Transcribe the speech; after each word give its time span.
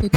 Hello, 0.00 0.08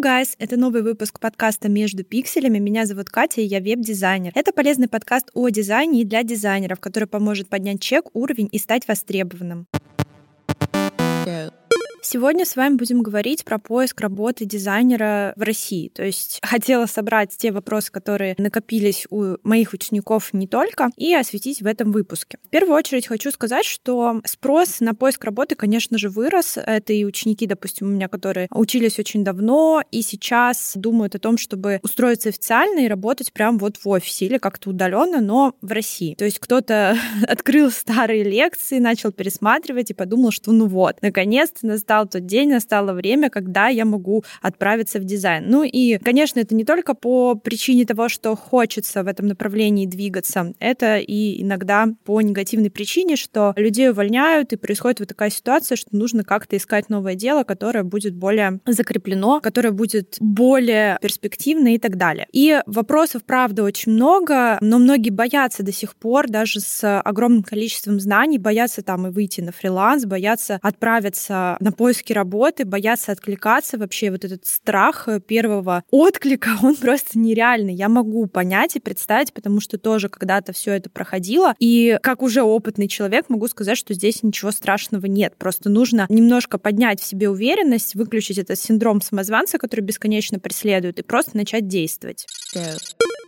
guys! 0.00 0.34
Это 0.40 0.56
новый 0.56 0.82
выпуск 0.82 1.20
подкаста 1.20 1.68
«Между 1.68 2.02
пикселями». 2.02 2.58
Меня 2.58 2.84
зовут 2.84 3.10
Катя, 3.10 3.42
и 3.42 3.44
я 3.44 3.60
веб-дизайнер. 3.60 4.32
Это 4.34 4.50
полезный 4.52 4.88
подкаст 4.88 5.30
о 5.34 5.48
дизайне 5.50 6.00
и 6.00 6.04
для 6.04 6.24
дизайнеров, 6.24 6.80
который 6.80 7.06
поможет 7.06 7.48
поднять 7.48 7.80
чек, 7.80 8.06
уровень 8.12 8.48
и 8.50 8.58
стать 8.58 8.88
востребованным. 8.88 9.68
Go. 11.26 11.65
Сегодня 12.08 12.44
с 12.44 12.54
вами 12.54 12.76
будем 12.76 13.02
говорить 13.02 13.44
про 13.44 13.58
поиск 13.58 14.00
работы 14.00 14.44
дизайнера 14.44 15.32
в 15.34 15.42
России. 15.42 15.88
То 15.88 16.04
есть 16.04 16.38
хотела 16.44 16.86
собрать 16.86 17.36
те 17.36 17.50
вопросы, 17.50 17.90
которые 17.90 18.36
накопились 18.38 19.08
у 19.10 19.38
моих 19.42 19.72
учеников 19.72 20.32
не 20.32 20.46
только, 20.46 20.90
и 20.96 21.12
осветить 21.12 21.62
в 21.62 21.66
этом 21.66 21.90
выпуске. 21.90 22.38
В 22.44 22.48
первую 22.48 22.76
очередь 22.76 23.08
хочу 23.08 23.32
сказать, 23.32 23.64
что 23.64 24.20
спрос 24.24 24.78
на 24.78 24.94
поиск 24.94 25.24
работы, 25.24 25.56
конечно 25.56 25.98
же, 25.98 26.08
вырос. 26.08 26.56
Это 26.58 26.92
и 26.92 27.04
ученики, 27.04 27.44
допустим, 27.44 27.88
у 27.88 27.90
меня, 27.90 28.06
которые 28.06 28.46
учились 28.52 29.00
очень 29.00 29.24
давно 29.24 29.82
и 29.90 30.02
сейчас 30.02 30.74
думают 30.76 31.16
о 31.16 31.18
том, 31.18 31.36
чтобы 31.36 31.80
устроиться 31.82 32.28
официально 32.28 32.84
и 32.84 32.88
работать 32.88 33.32
прямо 33.32 33.58
вот 33.58 33.78
в 33.78 33.88
офисе 33.88 34.26
или 34.26 34.38
как-то 34.38 34.70
удаленно, 34.70 35.20
но 35.20 35.56
в 35.60 35.72
России. 35.72 36.14
То 36.14 36.24
есть 36.24 36.38
кто-то 36.38 36.96
открыл 37.26 37.72
старые 37.72 38.22
лекции, 38.22 38.78
начал 38.78 39.10
пересматривать 39.10 39.90
и 39.90 39.94
подумал, 39.94 40.30
что 40.30 40.52
ну 40.52 40.66
вот, 40.66 41.02
наконец-то 41.02 41.66
настал 41.66 41.95
настал 41.96 42.06
тот 42.06 42.26
день, 42.26 42.50
настало 42.50 42.92
время, 42.92 43.30
когда 43.30 43.68
я 43.68 43.84
могу 43.84 44.24
отправиться 44.42 44.98
в 44.98 45.04
дизайн. 45.04 45.44
Ну 45.48 45.62
и, 45.62 45.98
конечно, 45.98 46.40
это 46.40 46.54
не 46.54 46.64
только 46.64 46.94
по 46.94 47.34
причине 47.34 47.86
того, 47.86 48.08
что 48.08 48.36
хочется 48.36 49.02
в 49.02 49.06
этом 49.06 49.26
направлении 49.26 49.86
двигаться, 49.86 50.52
это 50.58 50.98
и 50.98 51.42
иногда 51.42 51.86
по 52.04 52.20
негативной 52.20 52.70
причине, 52.70 53.16
что 53.16 53.54
людей 53.56 53.90
увольняют, 53.90 54.52
и 54.52 54.56
происходит 54.56 55.00
вот 55.00 55.08
такая 55.08 55.30
ситуация, 55.30 55.76
что 55.76 55.96
нужно 55.96 56.24
как-то 56.24 56.56
искать 56.56 56.90
новое 56.90 57.14
дело, 57.14 57.44
которое 57.44 57.84
будет 57.84 58.14
более 58.14 58.60
закреплено, 58.66 59.40
которое 59.40 59.70
будет 59.70 60.16
более 60.20 60.98
перспективно 61.00 61.74
и 61.74 61.78
так 61.78 61.96
далее. 61.96 62.26
И 62.32 62.60
вопросов, 62.66 63.24
правда, 63.24 63.62
очень 63.62 63.92
много, 63.92 64.58
но 64.60 64.78
многие 64.78 65.10
боятся 65.10 65.62
до 65.62 65.72
сих 65.72 65.94
пор, 65.96 66.28
даже 66.28 66.60
с 66.60 67.00
огромным 67.00 67.42
количеством 67.42 68.00
знаний, 68.00 68.38
боятся 68.38 68.82
там 68.82 69.06
и 69.06 69.10
выйти 69.10 69.40
на 69.40 69.52
фриланс, 69.52 70.04
боятся 70.04 70.58
отправиться 70.62 71.56
на 71.60 71.72
поиск 71.72 71.85
поиске 71.86 72.14
работы, 72.14 72.64
боятся 72.64 73.12
откликаться, 73.12 73.78
вообще 73.78 74.10
вот 74.10 74.24
этот 74.24 74.44
страх 74.44 75.06
э, 75.06 75.20
первого 75.20 75.84
отклика, 75.92 76.50
он 76.64 76.74
просто 76.74 77.16
нереальный. 77.16 77.74
Я 77.74 77.88
могу 77.88 78.26
понять 78.26 78.74
и 78.74 78.80
представить, 78.80 79.32
потому 79.32 79.60
что 79.60 79.78
тоже 79.78 80.08
когда-то 80.08 80.52
все 80.52 80.72
это 80.72 80.90
проходило. 80.90 81.54
И 81.60 81.96
как 82.02 82.22
уже 82.22 82.42
опытный 82.42 82.88
человек 82.88 83.26
могу 83.28 83.46
сказать, 83.46 83.78
что 83.78 83.94
здесь 83.94 84.24
ничего 84.24 84.50
страшного 84.50 85.06
нет. 85.06 85.36
Просто 85.36 85.70
нужно 85.70 86.06
немножко 86.08 86.58
поднять 86.58 87.00
в 87.00 87.04
себе 87.04 87.30
уверенность, 87.30 87.94
выключить 87.94 88.38
этот 88.38 88.58
синдром 88.58 89.00
самозванца, 89.00 89.58
который 89.58 89.82
бесконечно 89.82 90.40
преследует, 90.40 90.98
и 90.98 91.02
просто 91.04 91.36
начать 91.36 91.68
действовать. 91.68 92.26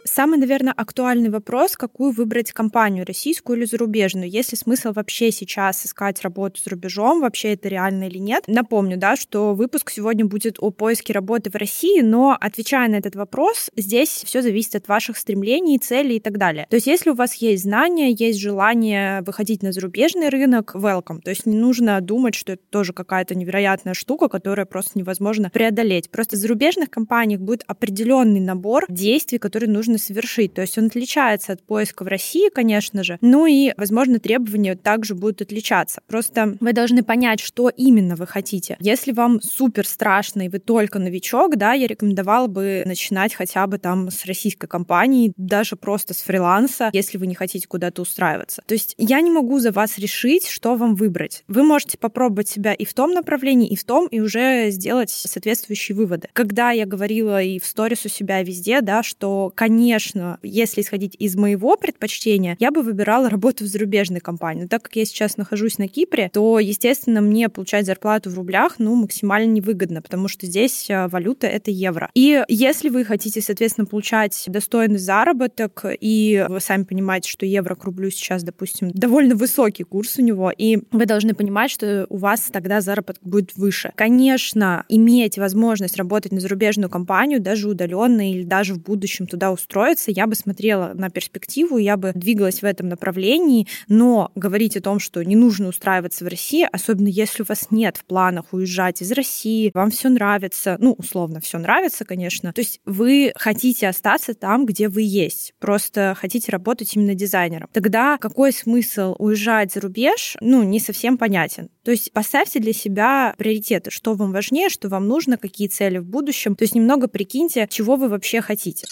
Самый, 0.08 0.38
наверное, 0.38 0.72
актуальный 0.72 1.28
вопрос, 1.28 1.76
какую 1.76 2.12
выбрать 2.12 2.52
компанию, 2.52 3.04
российскую 3.06 3.58
или 3.58 3.66
зарубежную? 3.66 4.28
Есть 4.28 4.52
ли 4.52 4.58
смысл 4.58 4.92
вообще 4.92 5.30
сейчас 5.30 5.84
искать 5.84 6.22
работу 6.22 6.60
за 6.62 6.70
рубежом, 6.70 7.20
вообще 7.20 7.52
это 7.52 7.68
реально 7.68 8.04
или 8.04 8.18
нет? 8.18 8.44
Напомню, 8.46 8.96
да, 8.96 9.16
что 9.16 9.54
выпуск 9.54 9.90
сегодня 9.90 10.24
будет 10.24 10.56
о 10.60 10.70
поиске 10.70 11.12
работы 11.12 11.50
в 11.50 11.56
России, 11.56 12.00
но 12.00 12.36
отвечая 12.40 12.88
на 12.88 12.96
этот 12.96 13.16
вопрос, 13.16 13.70
здесь 13.76 14.08
все 14.08 14.40
зависит 14.40 14.76
от 14.76 14.88
ваших 14.88 15.18
стремлений, 15.18 15.78
целей 15.78 16.16
и 16.16 16.20
так 16.20 16.38
далее. 16.38 16.66
То 16.70 16.76
есть 16.76 16.86
если 16.86 17.10
у 17.10 17.14
вас 17.14 17.34
есть 17.34 17.64
знания, 17.64 18.10
есть 18.10 18.40
желание 18.40 19.20
выходить 19.22 19.62
на 19.62 19.72
зарубежный 19.72 20.30
рынок, 20.30 20.74
welcome. 20.74 21.20
То 21.20 21.30
есть 21.30 21.44
не 21.44 21.56
нужно 21.56 22.00
думать, 22.00 22.34
что 22.34 22.54
это 22.54 22.62
тоже 22.70 22.94
какая-то 22.94 23.34
невероятная 23.34 23.94
штука, 23.94 24.28
которая 24.28 24.64
просто 24.64 24.98
невозможно 24.98 25.50
преодолеть. 25.50 26.10
Просто 26.10 26.36
в 26.36 26.38
зарубежных 26.38 26.88
компаниях 26.88 27.40
будет 27.40 27.62
определенный 27.66 28.40
набор 28.40 28.86
действий, 28.88 29.38
которые 29.38 29.70
нужно 29.70 29.97
совершить. 29.98 30.54
То 30.54 30.62
есть 30.62 30.78
он 30.78 30.86
отличается 30.86 31.52
от 31.52 31.62
поиска 31.62 32.04
в 32.04 32.06
России, 32.06 32.48
конечно 32.48 33.02
же, 33.04 33.18
ну 33.20 33.46
и, 33.46 33.72
возможно, 33.76 34.18
требования 34.18 34.74
также 34.76 35.14
будут 35.14 35.42
отличаться. 35.42 36.00
Просто 36.06 36.56
вы 36.60 36.72
должны 36.72 37.02
понять, 37.02 37.40
что 37.40 37.68
именно 37.68 38.16
вы 38.16 38.26
хотите. 38.26 38.76
Если 38.80 39.12
вам 39.12 39.40
супер 39.40 39.86
страшно 39.86 40.42
и 40.42 40.48
вы 40.48 40.58
только 40.58 40.98
новичок, 40.98 41.56
да, 41.56 41.72
я 41.72 41.86
рекомендовала 41.86 42.46
бы 42.46 42.82
начинать 42.86 43.34
хотя 43.34 43.66
бы 43.66 43.78
там 43.78 44.10
с 44.10 44.24
российской 44.24 44.66
компании, 44.66 45.32
даже 45.36 45.76
просто 45.76 46.14
с 46.14 46.18
фриланса, 46.18 46.90
если 46.92 47.18
вы 47.18 47.26
не 47.26 47.34
хотите 47.34 47.66
куда-то 47.66 48.02
устраиваться. 48.02 48.62
То 48.66 48.74
есть 48.74 48.94
я 48.98 49.20
не 49.20 49.30
могу 49.30 49.58
за 49.58 49.72
вас 49.72 49.98
решить, 49.98 50.46
что 50.46 50.74
вам 50.76 50.94
выбрать. 50.94 51.44
Вы 51.48 51.62
можете 51.62 51.98
попробовать 51.98 52.48
себя 52.48 52.72
и 52.72 52.84
в 52.84 52.94
том 52.94 53.12
направлении, 53.12 53.68
и 53.68 53.76
в 53.76 53.84
том, 53.84 54.06
и 54.06 54.20
уже 54.20 54.70
сделать 54.70 55.10
соответствующие 55.10 55.96
выводы. 55.96 56.28
Когда 56.32 56.70
я 56.70 56.86
говорила 56.86 57.42
и 57.42 57.58
в 57.58 57.66
сторис 57.66 58.04
у 58.04 58.08
себя, 58.08 58.42
везде, 58.42 58.80
да, 58.80 59.02
что, 59.02 59.52
конечно, 59.54 59.77
конечно, 59.78 60.40
если 60.42 60.80
исходить 60.80 61.14
из 61.20 61.36
моего 61.36 61.76
предпочтения, 61.76 62.56
я 62.58 62.72
бы 62.72 62.82
выбирала 62.82 63.30
работу 63.30 63.62
в 63.62 63.68
зарубежной 63.68 64.18
компании. 64.18 64.62
Но 64.62 64.68
так 64.68 64.82
как 64.82 64.96
я 64.96 65.04
сейчас 65.04 65.36
нахожусь 65.36 65.78
на 65.78 65.86
Кипре, 65.86 66.30
то, 66.32 66.58
естественно, 66.58 67.20
мне 67.20 67.48
получать 67.48 67.86
зарплату 67.86 68.30
в 68.30 68.34
рублях, 68.34 68.76
ну, 68.78 68.96
максимально 68.96 69.52
невыгодно, 69.52 70.02
потому 70.02 70.26
что 70.26 70.46
здесь 70.46 70.90
э, 70.90 71.06
валюта— 71.06 71.46
это 71.48 71.70
евро. 71.70 72.10
И 72.14 72.42
если 72.48 72.88
вы 72.88 73.04
хотите, 73.04 73.40
соответственно, 73.40 73.86
получать 73.86 74.44
достойный 74.48 74.98
заработок, 74.98 75.84
и 76.00 76.44
вы 76.48 76.58
сами 76.58 76.82
понимаете, 76.82 77.30
что 77.30 77.46
евро 77.46 77.76
к 77.76 77.84
рублю 77.84 78.10
сейчас, 78.10 78.42
допустим, 78.42 78.90
довольно 78.90 79.36
высокий 79.36 79.84
курс 79.84 80.18
у 80.18 80.22
него, 80.22 80.50
и 80.50 80.78
вы 80.90 81.06
должны 81.06 81.34
понимать, 81.34 81.70
что 81.70 82.04
у 82.08 82.16
вас 82.16 82.48
тогда 82.52 82.80
заработок 82.80 83.22
будет 83.22 83.56
выше. 83.56 83.92
Конечно, 83.94 84.84
иметь 84.88 85.38
возможность 85.38 85.96
работать 85.96 86.32
на 86.32 86.40
зарубежную 86.40 86.90
компанию, 86.90 87.40
даже 87.40 87.68
удаленно 87.68 88.28
или 88.28 88.42
даже 88.42 88.74
в 88.74 88.82
будущем 88.82 89.28
туда 89.28 89.52
устроиться, 89.52 89.67
устроиться, 89.68 90.10
я 90.10 90.26
бы 90.26 90.34
смотрела 90.34 90.92
на 90.94 91.10
перспективу, 91.10 91.76
я 91.76 91.98
бы 91.98 92.12
двигалась 92.14 92.62
в 92.62 92.64
этом 92.64 92.88
направлении, 92.88 93.66
но 93.86 94.32
говорить 94.34 94.76
о 94.78 94.80
том, 94.80 94.98
что 94.98 95.22
не 95.22 95.36
нужно 95.36 95.68
устраиваться 95.68 96.24
в 96.24 96.28
России, 96.28 96.66
особенно 96.72 97.08
если 97.08 97.42
у 97.42 97.46
вас 97.46 97.70
нет 97.70 97.98
в 97.98 98.06
планах 98.06 98.46
уезжать 98.52 99.02
из 99.02 99.12
России, 99.12 99.70
вам 99.74 99.90
все 99.90 100.08
нравится, 100.08 100.76
ну, 100.80 100.92
условно, 100.92 101.40
все 101.40 101.58
нравится, 101.58 102.06
конечно, 102.06 102.54
то 102.54 102.62
есть 102.62 102.80
вы 102.86 103.32
хотите 103.36 103.88
остаться 103.88 104.32
там, 104.32 104.64
где 104.64 104.88
вы 104.88 105.02
есть, 105.02 105.52
просто 105.58 106.16
хотите 106.18 106.50
работать 106.50 106.96
именно 106.96 107.14
дизайнером. 107.14 107.68
Тогда 107.70 108.16
какой 108.16 108.52
смысл 108.52 109.16
уезжать 109.18 109.74
за 109.74 109.80
рубеж, 109.80 110.36
ну, 110.40 110.62
не 110.62 110.80
совсем 110.80 111.18
понятен. 111.18 111.68
То 111.88 111.92
есть 111.92 112.12
поставьте 112.12 112.60
для 112.60 112.74
себя 112.74 113.34
приоритеты, 113.38 113.90
что 113.90 114.12
вам 114.12 114.30
важнее, 114.30 114.68
что 114.68 114.90
вам 114.90 115.08
нужно, 115.08 115.38
какие 115.38 115.68
цели 115.68 115.96
в 115.96 116.04
будущем. 116.04 116.54
То 116.54 116.64
есть 116.64 116.74
немного 116.74 117.08
прикиньте, 117.08 117.66
чего 117.70 117.96
вы 117.96 118.10
вообще 118.10 118.42
хотите. 118.42 118.84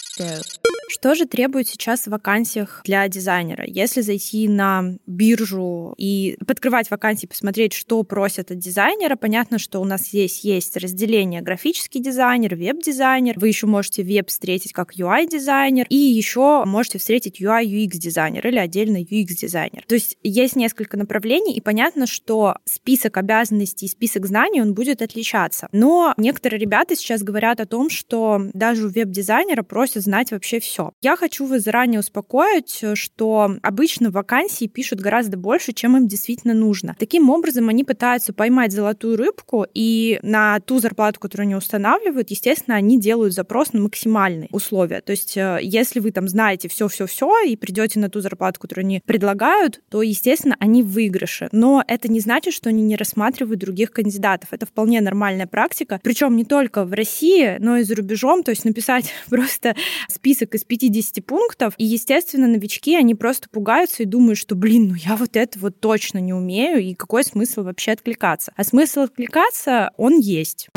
Что 0.89 1.15
же 1.15 1.25
требует 1.25 1.67
сейчас 1.67 2.03
в 2.03 2.07
вакансиях 2.07 2.81
для 2.85 3.07
дизайнера? 3.09 3.65
Если 3.67 3.99
зайти 4.01 4.47
на 4.47 4.95
биржу 5.05 5.93
и 5.97 6.37
подкрывать 6.47 6.89
вакансии, 6.89 7.27
посмотреть, 7.27 7.73
что 7.73 8.01
просят 8.03 8.51
от 8.51 8.57
дизайнера, 8.59 9.17
понятно, 9.17 9.59
что 9.59 9.81
у 9.81 9.83
нас 9.83 10.07
здесь 10.07 10.39
есть 10.41 10.77
разделение 10.77 11.41
графический 11.41 12.01
дизайнер, 12.01 12.55
веб-дизайнер. 12.55 13.37
Вы 13.37 13.49
еще 13.49 13.67
можете 13.67 14.03
веб 14.03 14.29
встретить 14.29 14.71
как 14.71 14.95
UI-дизайнер, 14.95 15.87
и 15.89 15.97
еще 15.97 16.63
можете 16.65 16.99
встретить 16.99 17.41
UI-UX-дизайнер 17.41 18.47
или 18.47 18.57
отдельно 18.57 18.97
UX-дизайнер. 18.97 19.83
То 19.87 19.95
есть 19.95 20.17
есть 20.23 20.55
несколько 20.55 20.95
направлений, 20.95 21.53
и 21.53 21.61
понятно, 21.61 22.07
что 22.07 22.55
список 22.63 23.17
обязанностей 23.17 23.87
и 23.87 23.89
список 23.89 24.25
знаний, 24.25 24.61
он 24.61 24.73
будет 24.73 25.01
отличаться. 25.01 25.67
Но 25.73 26.13
некоторые 26.15 26.59
ребята 26.59 26.95
сейчас 26.95 27.23
говорят 27.23 27.59
о 27.59 27.65
том, 27.65 27.89
что 27.89 28.41
даже 28.53 28.87
у 28.87 28.89
веб-дизайнера 28.89 29.63
просят 29.63 30.03
знать 30.03 30.31
вообще 30.31 30.61
все 30.61 30.76
все. 30.77 30.91
Я 31.01 31.15
хочу 31.15 31.45
вас 31.45 31.63
заранее 31.63 31.99
успокоить, 31.99 32.79
э, 32.81 32.95
что 32.95 33.51
обычно 33.63 34.11
вакансии 34.11 34.65
пишут 34.67 34.99
гораздо 34.99 35.37
больше, 35.37 35.73
чем 35.73 35.97
им 35.97 36.07
действительно 36.07 36.53
нужно. 36.53 36.95
Таким 36.99 37.29
образом, 37.29 37.69
они 37.69 37.83
пытаются 37.83 38.33
поймать 38.33 38.71
золотую 38.71 39.17
рыбку, 39.17 39.65
и 39.73 40.19
на 40.21 40.59
ту 40.59 40.79
зарплату, 40.79 41.19
которую 41.19 41.45
они 41.45 41.55
устанавливают, 41.55 42.29
естественно, 42.29 42.77
они 42.77 42.99
делают 42.99 43.33
запрос 43.33 43.73
на 43.73 43.81
максимальные 43.81 44.49
условия. 44.51 45.01
То 45.01 45.11
есть, 45.11 45.35
э, 45.37 45.59
если 45.61 45.99
вы 45.99 46.11
там 46.11 46.27
знаете 46.27 46.67
все-все-все 46.67 47.43
и 47.45 47.55
придете 47.55 47.99
на 47.99 48.09
ту 48.09 48.19
зарплату, 48.19 48.59
которую 48.59 48.83
они 48.83 49.01
предлагают, 49.05 49.81
то, 49.89 50.01
естественно, 50.01 50.55
они 50.59 50.83
в 50.83 50.97
выигрыше. 50.97 51.49
Но 51.51 51.83
это 51.87 52.07
не 52.07 52.19
значит, 52.19 52.53
что 52.53 52.69
они 52.69 52.81
не 52.81 52.95
рассматривают 52.95 53.59
других 53.59 53.91
кандидатов. 53.91 54.49
Это 54.51 54.65
вполне 54.65 54.99
нормальная 54.99 55.45
практика. 55.45 55.99
Причем 56.03 56.35
не 56.35 56.43
только 56.43 56.85
в 56.85 56.93
России, 56.93 57.57
но 57.59 57.77
и 57.77 57.83
за 57.83 57.95
рубежом. 57.95 58.43
То 58.43 58.49
есть 58.49 58.65
написать 58.65 59.11
просто 59.29 59.75
список 60.07 60.55
из 60.55 60.63
50 60.67 61.25
пунктов, 61.25 61.73
и, 61.77 61.85
естественно, 61.85 62.47
новички, 62.47 62.95
они 62.95 63.15
просто 63.15 63.49
пугаются 63.49 64.03
и 64.03 64.05
думают, 64.05 64.37
что, 64.37 64.55
блин, 64.55 64.89
ну 64.89 64.95
я 64.95 65.15
вот 65.15 65.35
это 65.35 65.57
вот 65.59 65.79
точно 65.79 66.19
не 66.19 66.33
умею, 66.33 66.79
и 66.79 66.93
какой 66.93 67.23
смысл 67.23 67.63
вообще 67.63 67.91
откликаться? 67.91 68.53
А 68.55 68.63
смысл 68.63 69.01
откликаться, 69.01 69.91
он 69.97 70.19
есть. 70.19 70.69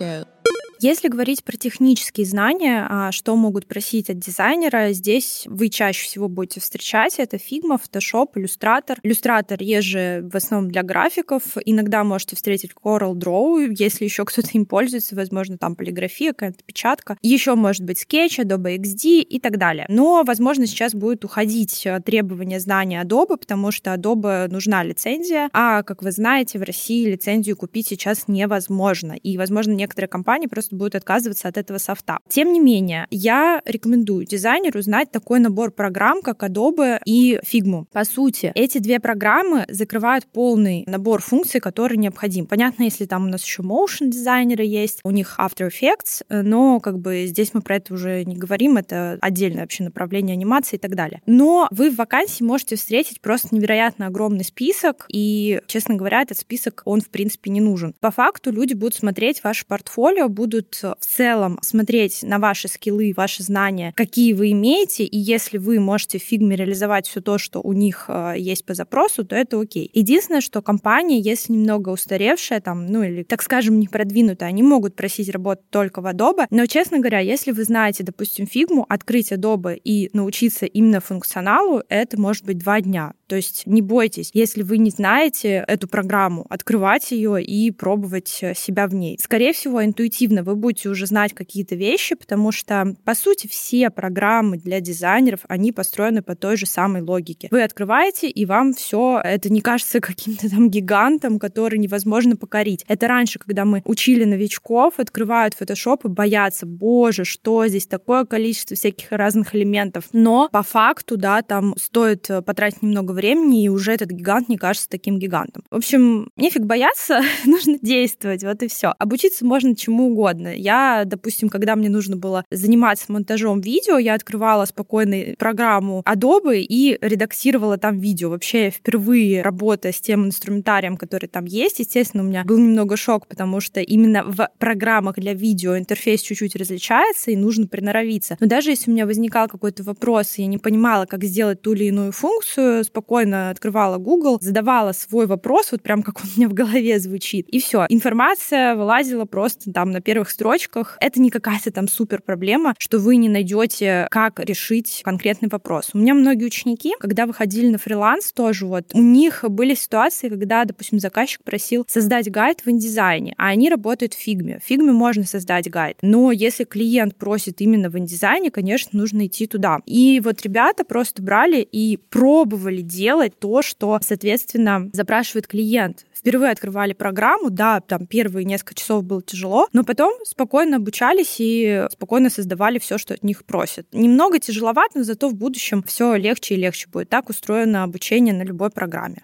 go. 0.00 0.39
Если 0.82 1.08
говорить 1.08 1.44
про 1.44 1.58
технические 1.58 2.26
знания, 2.26 2.86
а, 2.88 3.12
что 3.12 3.36
могут 3.36 3.66
просить 3.66 4.08
от 4.08 4.18
дизайнера, 4.18 4.94
здесь 4.94 5.42
вы 5.44 5.68
чаще 5.68 6.06
всего 6.06 6.26
будете 6.26 6.60
встречать. 6.60 7.18
Это 7.18 7.36
Figma, 7.36 7.78
Photoshop, 7.78 8.28
Illustrator. 8.36 8.96
Illustrator 9.04 9.62
есть 9.62 9.86
же 9.86 10.26
в 10.32 10.34
основном 10.34 10.70
для 10.70 10.82
графиков. 10.82 11.42
Иногда 11.66 12.02
можете 12.02 12.34
встретить 12.34 12.70
Coral 12.72 13.12
Draw, 13.12 13.74
если 13.78 14.04
еще 14.04 14.24
кто-то 14.24 14.48
им 14.52 14.64
пользуется, 14.64 15.14
возможно, 15.14 15.58
там 15.58 15.76
полиграфия, 15.76 16.32
какая-то 16.32 16.64
печатка. 16.64 17.18
Еще 17.20 17.54
может 17.56 17.84
быть 17.84 18.02
Sketch, 18.02 18.42
Adobe 18.42 18.78
XD 18.78 19.20
и 19.20 19.38
так 19.38 19.58
далее. 19.58 19.84
Но, 19.90 20.22
возможно, 20.26 20.66
сейчас 20.66 20.94
будет 20.94 21.26
уходить 21.26 21.84
э, 21.84 22.00
требование 22.00 22.58
знания 22.58 23.04
Adobe, 23.04 23.36
потому 23.36 23.70
что 23.70 23.92
Adobe 23.92 24.48
нужна 24.48 24.82
лицензия, 24.82 25.50
а, 25.52 25.82
как 25.82 26.02
вы 26.02 26.10
знаете, 26.10 26.58
в 26.58 26.62
России 26.62 27.04
лицензию 27.04 27.58
купить 27.58 27.88
сейчас 27.88 28.28
невозможно. 28.28 29.12
И, 29.12 29.36
возможно, 29.36 29.72
некоторые 29.72 30.08
компании 30.08 30.46
просто 30.46 30.69
просто 30.70 30.76
будет 30.76 30.94
отказываться 30.94 31.48
от 31.48 31.56
этого 31.56 31.78
софта. 31.78 32.18
Тем 32.28 32.52
не 32.52 32.60
менее, 32.60 33.06
я 33.10 33.60
рекомендую 33.64 34.26
дизайнеру 34.26 34.80
знать 34.82 35.10
такой 35.10 35.40
набор 35.40 35.70
программ, 35.70 36.22
как 36.22 36.42
Adobe 36.42 37.00
и 37.04 37.38
Figma. 37.44 37.84
По 37.92 38.04
сути, 38.04 38.52
эти 38.54 38.78
две 38.78 39.00
программы 39.00 39.66
закрывают 39.68 40.26
полный 40.26 40.84
набор 40.86 41.22
функций, 41.22 41.60
который 41.60 41.96
необходим. 41.96 42.46
Понятно, 42.46 42.84
если 42.84 43.06
там 43.06 43.24
у 43.24 43.28
нас 43.28 43.44
еще 43.44 43.62
motion 43.62 44.08
дизайнеры 44.08 44.64
есть, 44.64 45.00
у 45.04 45.10
них 45.10 45.36
After 45.38 45.68
Effects, 45.68 46.24
но 46.42 46.80
как 46.80 46.98
бы 46.98 47.26
здесь 47.26 47.54
мы 47.54 47.60
про 47.60 47.76
это 47.76 47.94
уже 47.94 48.24
не 48.24 48.36
говорим, 48.36 48.76
это 48.76 49.18
отдельное 49.20 49.62
вообще 49.62 49.84
направление 49.84 50.34
анимации 50.34 50.76
и 50.76 50.78
так 50.78 50.94
далее. 50.94 51.20
Но 51.26 51.68
вы 51.70 51.90
в 51.90 51.96
вакансии 51.96 52.44
можете 52.44 52.76
встретить 52.76 53.20
просто 53.20 53.54
невероятно 53.54 54.06
огромный 54.06 54.44
список, 54.44 55.06
и, 55.08 55.60
честно 55.66 55.94
говоря, 55.94 56.22
этот 56.22 56.38
список, 56.38 56.82
он, 56.84 57.00
в 57.00 57.08
принципе, 57.08 57.50
не 57.50 57.60
нужен. 57.60 57.94
По 58.00 58.10
факту 58.10 58.52
люди 58.52 58.74
будут 58.74 58.94
смотреть 58.94 59.42
ваше 59.42 59.66
портфолио, 59.66 60.28
будут 60.28 60.59
будут 60.60 60.98
в 61.00 61.06
целом 61.06 61.58
смотреть 61.62 62.22
на 62.22 62.38
ваши 62.38 62.68
скиллы, 62.68 63.12
ваши 63.16 63.42
знания, 63.42 63.92
какие 63.96 64.32
вы 64.32 64.52
имеете, 64.52 65.04
и 65.04 65.18
если 65.18 65.58
вы 65.58 65.80
можете 65.80 66.18
в 66.18 66.22
фигме 66.22 66.56
реализовать 66.56 67.06
все 67.06 67.20
то, 67.20 67.38
что 67.38 67.60
у 67.60 67.72
них 67.72 68.06
э, 68.08 68.34
есть 68.36 68.64
по 68.64 68.74
запросу, 68.74 69.24
то 69.24 69.36
это 69.36 69.60
окей. 69.60 69.90
Единственное, 69.92 70.40
что 70.40 70.62
компания, 70.62 71.18
если 71.18 71.52
немного 71.52 71.90
устаревшая, 71.90 72.60
там, 72.60 72.86
ну 72.86 73.02
или, 73.02 73.22
так 73.22 73.42
скажем, 73.42 73.78
не 73.78 73.88
продвинутая, 73.88 74.48
они 74.48 74.62
могут 74.62 74.94
просить 74.94 75.30
работать 75.30 75.68
только 75.70 76.00
в 76.00 76.06
Adobe, 76.06 76.46
но, 76.50 76.66
честно 76.66 76.98
говоря, 76.98 77.20
если 77.20 77.52
вы 77.52 77.64
знаете, 77.64 78.04
допустим, 78.04 78.46
фигму, 78.46 78.84
открыть 78.88 79.32
Adobe 79.32 79.76
и 79.76 80.10
научиться 80.12 80.66
именно 80.66 81.00
функционалу, 81.00 81.82
это 81.88 82.20
может 82.20 82.44
быть 82.44 82.58
два 82.58 82.80
дня. 82.80 83.14
То 83.30 83.36
есть 83.36 83.62
не 83.64 83.80
бойтесь, 83.80 84.32
если 84.34 84.64
вы 84.64 84.78
не 84.78 84.90
знаете 84.90 85.64
эту 85.68 85.86
программу, 85.86 86.44
открывать 86.50 87.12
ее 87.12 87.40
и 87.40 87.70
пробовать 87.70 88.38
э, 88.40 88.54
себя 88.56 88.88
в 88.88 88.94
ней. 88.94 89.20
Скорее 89.22 89.52
всего, 89.52 89.84
интуитивно 89.84 90.42
вы 90.42 90.56
будете 90.56 90.88
уже 90.88 91.06
знать 91.06 91.32
какие-то 91.32 91.76
вещи, 91.76 92.16
потому 92.16 92.50
что, 92.50 92.96
по 93.04 93.14
сути, 93.14 93.46
все 93.46 93.90
программы 93.90 94.56
для 94.56 94.80
дизайнеров, 94.80 95.42
они 95.46 95.70
построены 95.70 96.22
по 96.22 96.34
той 96.34 96.56
же 96.56 96.66
самой 96.66 97.02
логике. 97.02 97.46
Вы 97.52 97.62
открываете, 97.62 98.28
и 98.28 98.44
вам 98.46 98.72
все 98.72 99.20
это 99.22 99.48
не 99.48 99.60
кажется 99.60 100.00
каким-то 100.00 100.50
там 100.50 100.68
гигантом, 100.68 101.38
который 101.38 101.78
невозможно 101.78 102.34
покорить. 102.34 102.84
Это 102.88 103.06
раньше, 103.06 103.38
когда 103.38 103.64
мы 103.64 103.80
учили 103.84 104.24
новичков, 104.24 104.94
открывают 104.98 105.54
Photoshop 105.56 106.00
и 106.06 106.08
боятся, 106.08 106.66
боже, 106.66 107.24
что 107.24 107.64
здесь 107.68 107.86
такое 107.86 108.24
количество 108.24 108.74
всяких 108.74 109.12
разных 109.12 109.54
элементов. 109.54 110.06
Но 110.12 110.48
по 110.50 110.64
факту, 110.64 111.16
да, 111.16 111.42
там 111.42 111.76
стоит 111.76 112.28
э, 112.28 112.42
потратить 112.42 112.82
немного 112.82 113.19
времени, 113.20 113.64
и 113.64 113.68
уже 113.68 113.92
этот 113.92 114.10
гигант 114.10 114.48
не 114.48 114.56
кажется 114.56 114.88
таким 114.88 115.18
гигантом. 115.18 115.62
В 115.70 115.76
общем, 115.76 116.30
нефиг 116.36 116.62
бояться, 116.62 117.20
нужно 117.44 117.78
действовать, 117.80 118.42
вот 118.42 118.62
и 118.62 118.68
все. 118.68 118.94
Обучиться 118.98 119.44
можно 119.44 119.76
чему 119.76 120.10
угодно. 120.10 120.48
Я, 120.48 121.04
допустим, 121.06 121.48
когда 121.48 121.76
мне 121.76 121.88
нужно 121.88 122.16
было 122.16 122.44
заниматься 122.50 123.12
монтажом 123.12 123.60
видео, 123.60 123.98
я 123.98 124.14
открывала 124.14 124.64
спокойно 124.64 125.34
программу 125.38 126.02
Adobe 126.06 126.60
и 126.60 126.98
редактировала 127.00 127.76
там 127.76 127.98
видео. 127.98 128.30
Вообще, 128.30 128.64
я 128.64 128.70
впервые 128.70 129.42
работая 129.42 129.92
с 129.92 130.00
тем 130.00 130.26
инструментарием, 130.26 130.96
который 130.96 131.28
там 131.28 131.44
есть, 131.44 131.78
естественно, 131.80 132.22
у 132.22 132.26
меня 132.26 132.44
был 132.44 132.58
немного 132.58 132.96
шок, 132.96 133.26
потому 133.26 133.60
что 133.60 133.80
именно 133.80 134.24
в 134.24 134.48
программах 134.58 135.16
для 135.16 135.34
видео 135.34 135.76
интерфейс 135.76 136.22
чуть-чуть 136.22 136.56
различается, 136.56 137.30
и 137.30 137.36
нужно 137.36 137.66
приноровиться. 137.66 138.36
Но 138.40 138.46
даже 138.46 138.70
если 138.70 138.90
у 138.90 138.94
меня 138.94 139.06
возникал 139.06 139.48
какой-то 139.48 139.82
вопрос, 139.82 140.38
и 140.38 140.42
я 140.42 140.48
не 140.48 140.58
понимала, 140.58 141.06
как 141.06 141.24
сделать 141.24 141.62
ту 141.62 141.74
или 141.74 141.84
иную 141.84 142.12
функцию, 142.12 142.84
спокойно 142.84 143.09
спокойно 143.10 143.50
открывала 143.50 143.98
Google, 143.98 144.38
задавала 144.40 144.92
свой 144.92 145.26
вопрос, 145.26 145.72
вот 145.72 145.82
прям 145.82 146.04
как 146.04 146.20
он 146.22 146.30
у 146.30 146.38
меня 146.38 146.48
в 146.48 146.54
голове 146.54 147.00
звучит, 147.00 147.48
и 147.48 147.58
все. 147.58 147.86
Информация 147.88 148.76
вылазила 148.76 149.24
просто 149.24 149.72
там 149.72 149.90
на 149.90 150.00
первых 150.00 150.30
строчках. 150.30 150.96
Это 151.00 151.20
не 151.20 151.30
какая-то 151.30 151.72
там 151.72 151.88
супер 151.88 152.22
проблема, 152.22 152.76
что 152.78 153.00
вы 153.00 153.16
не 153.16 153.28
найдете, 153.28 154.06
как 154.12 154.38
решить 154.38 155.00
конкретный 155.04 155.48
вопрос. 155.48 155.90
У 155.92 155.98
меня 155.98 156.14
многие 156.14 156.44
ученики, 156.44 156.94
когда 157.00 157.26
выходили 157.26 157.66
на 157.68 157.78
фриланс, 157.78 158.32
тоже 158.32 158.66
вот, 158.66 158.84
у 158.92 159.02
них 159.02 159.44
были 159.48 159.74
ситуации, 159.74 160.28
когда, 160.28 160.64
допустим, 160.64 161.00
заказчик 161.00 161.42
просил 161.42 161.84
создать 161.88 162.30
гайд 162.30 162.60
в 162.64 162.70
индизайне, 162.70 163.34
а 163.38 163.48
они 163.48 163.70
работают 163.70 164.14
в 164.14 164.18
фигме. 164.18 164.60
В 164.62 164.68
фигме 164.68 164.92
можно 164.92 165.24
создать 165.24 165.68
гайд, 165.68 165.96
но 166.00 166.30
если 166.30 166.62
клиент 166.62 167.16
просит 167.16 167.60
именно 167.60 167.90
в 167.90 167.98
индизайне, 167.98 168.52
конечно, 168.52 168.96
нужно 168.96 169.26
идти 169.26 169.48
туда. 169.48 169.80
И 169.84 170.20
вот 170.22 170.42
ребята 170.42 170.84
просто 170.84 171.22
брали 171.24 171.60
и 171.60 171.96
пробовали 171.96 172.82
делать 172.82 172.99
то, 173.38 173.62
что, 173.62 173.98
соответственно, 174.02 174.90
запрашивает 174.92 175.46
клиент. 175.46 176.06
Впервые 176.14 176.52
открывали 176.52 176.92
программу, 176.92 177.50
да, 177.50 177.80
там 177.80 178.06
первые 178.06 178.44
несколько 178.44 178.74
часов 178.74 179.04
было 179.04 179.22
тяжело, 179.22 179.68
но 179.72 179.84
потом 179.84 180.12
спокойно 180.24 180.76
обучались 180.76 181.36
и 181.38 181.86
спокойно 181.90 182.28
создавали 182.28 182.78
все, 182.78 182.98
что 182.98 183.14
от 183.14 183.22
них 183.22 183.44
просят. 183.44 183.86
Немного 183.92 184.38
тяжеловато, 184.38 184.98
но 184.98 185.04
зато 185.04 185.28
в 185.28 185.34
будущем 185.34 185.82
все 185.82 186.16
легче 186.16 186.54
и 186.54 186.58
легче 186.58 186.88
будет. 186.88 187.08
Так 187.08 187.30
устроено 187.30 187.84
обучение 187.84 188.34
на 188.34 188.42
любой 188.42 188.70
программе. 188.70 189.22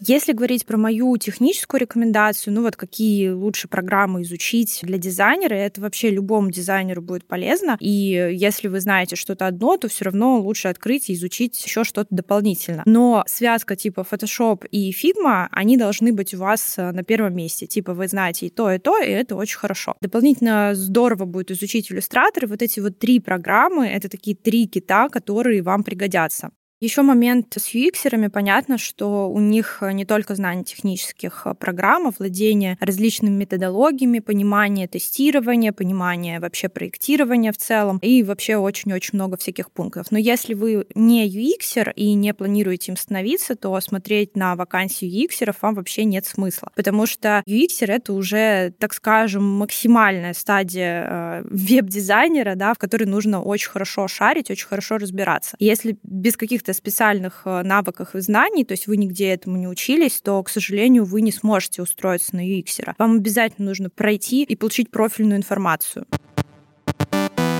Если 0.00 0.32
говорить 0.32 0.64
про 0.64 0.76
мою 0.76 1.16
техническую 1.16 1.80
рекомендацию, 1.80 2.54
ну 2.54 2.62
вот 2.62 2.76
какие 2.76 3.30
лучше 3.30 3.68
программы 3.68 4.22
изучить 4.22 4.80
для 4.82 4.98
дизайнера, 4.98 5.54
это 5.54 5.80
вообще 5.80 6.10
любому 6.10 6.50
дизайнеру 6.50 7.02
будет 7.02 7.26
полезно. 7.26 7.76
И 7.80 7.90
если 8.32 8.68
вы 8.68 8.80
знаете 8.80 9.16
что-то 9.16 9.46
одно, 9.46 9.76
то 9.76 9.88
все 9.88 10.04
равно 10.06 10.38
лучше 10.38 10.68
открыть 10.68 11.10
и 11.10 11.14
изучить 11.14 11.64
еще 11.64 11.84
что-то 11.84 12.08
дополнительно. 12.14 12.82
Но 12.86 13.24
связка 13.26 13.76
типа 13.76 14.06
Photoshop 14.08 14.66
и 14.68 14.92
Figma, 14.92 15.48
они 15.50 15.76
должны 15.76 16.12
быть 16.12 16.34
у 16.34 16.38
вас 16.38 16.74
э, 16.76 16.92
на 16.92 17.02
первом 17.02 17.34
месте. 17.34 17.66
Типа 17.66 17.94
вы 17.94 18.08
знаете 18.08 18.46
и 18.46 18.50
то, 18.50 18.70
и 18.70 18.78
то, 18.78 18.98
и 19.02 19.08
это 19.08 19.36
очень 19.36 19.58
хорошо. 19.58 19.96
Дополнительно 20.00 20.72
здорово 20.74 21.24
будет 21.24 21.50
изучить 21.50 21.90
иллюстратор. 21.90 22.46
Вот 22.46 22.62
эти 22.62 22.80
вот 22.80 22.98
три 22.98 23.20
программы— 23.20 23.86
это 23.88 24.08
такие 24.08 24.36
три 24.36 24.66
кита, 24.66 25.08
которые 25.08 25.62
вам 25.62 25.82
пригодятся. 25.82 26.50
Еще 26.80 27.02
момент 27.02 27.54
с 27.58 27.74
UX-ерами. 27.74 28.28
Понятно, 28.28 28.78
что 28.78 29.28
у 29.28 29.40
них 29.40 29.82
не 29.82 30.04
только 30.04 30.36
знание 30.36 30.64
технических 30.64 31.42
э, 31.44 31.54
программ, 31.54 32.06
а 32.06 32.12
владение 32.16 32.78
различными 32.80 33.34
методологиями, 33.34 34.20
понимание 34.20 34.86
тестирования, 34.86 35.72
понимание 35.72 36.38
вообще 36.38 36.68
проектирования 36.68 37.50
в 37.50 37.56
целом 37.56 37.98
и 38.00 38.22
вообще 38.22 38.58
очень-очень 38.58 39.10
много 39.14 39.36
всяких 39.36 39.72
пунктов. 39.72 40.12
Но 40.12 40.18
если 40.18 40.54
вы 40.54 40.86
не 40.94 41.28
UX 41.28 41.92
и 41.94 42.14
не 42.14 42.32
планируете 42.32 42.92
им 42.92 42.96
становиться, 42.96 43.56
то 43.56 43.80
смотреть 43.80 44.36
на 44.36 44.54
вакансию 44.54 45.10
UX 45.10 45.52
вам 45.60 45.74
вообще 45.74 46.04
нет 46.04 46.26
смысла, 46.26 46.70
потому 46.76 47.06
что 47.06 47.42
UX 47.48 47.86
это 47.88 48.12
уже, 48.12 48.72
так 48.78 48.94
скажем, 48.94 49.42
максимальная 49.42 50.32
стадия 50.32 51.06
э, 51.08 51.42
веб-дизайнера, 51.50 52.54
да, 52.54 52.72
в 52.72 52.78
которой 52.78 53.04
нужно 53.04 53.42
очень 53.42 53.70
хорошо 53.70 54.06
шарить, 54.06 54.48
очень 54.48 54.68
хорошо 54.68 54.98
разбираться. 54.98 55.56
Если 55.58 55.98
без 56.04 56.36
каких-то 56.36 56.67
каких-то 56.68 56.72
специальных 56.72 57.42
э, 57.44 57.62
навыках 57.62 58.14
и 58.14 58.20
знаний, 58.20 58.64
то 58.64 58.72
есть 58.72 58.86
вы 58.86 58.96
нигде 58.96 59.28
этому 59.28 59.56
не 59.56 59.66
учились, 59.66 60.20
то, 60.20 60.42
к 60.42 60.50
сожалению, 60.50 61.04
вы 61.04 61.22
не 61.22 61.32
сможете 61.32 61.82
устроиться 61.82 62.36
на 62.36 62.40
UX. 62.40 62.94
Вам 62.98 63.16
обязательно 63.16 63.68
нужно 63.68 63.90
пройти 63.90 64.42
и 64.42 64.56
получить 64.56 64.90
профильную 64.90 65.38
информацию. 65.38 66.06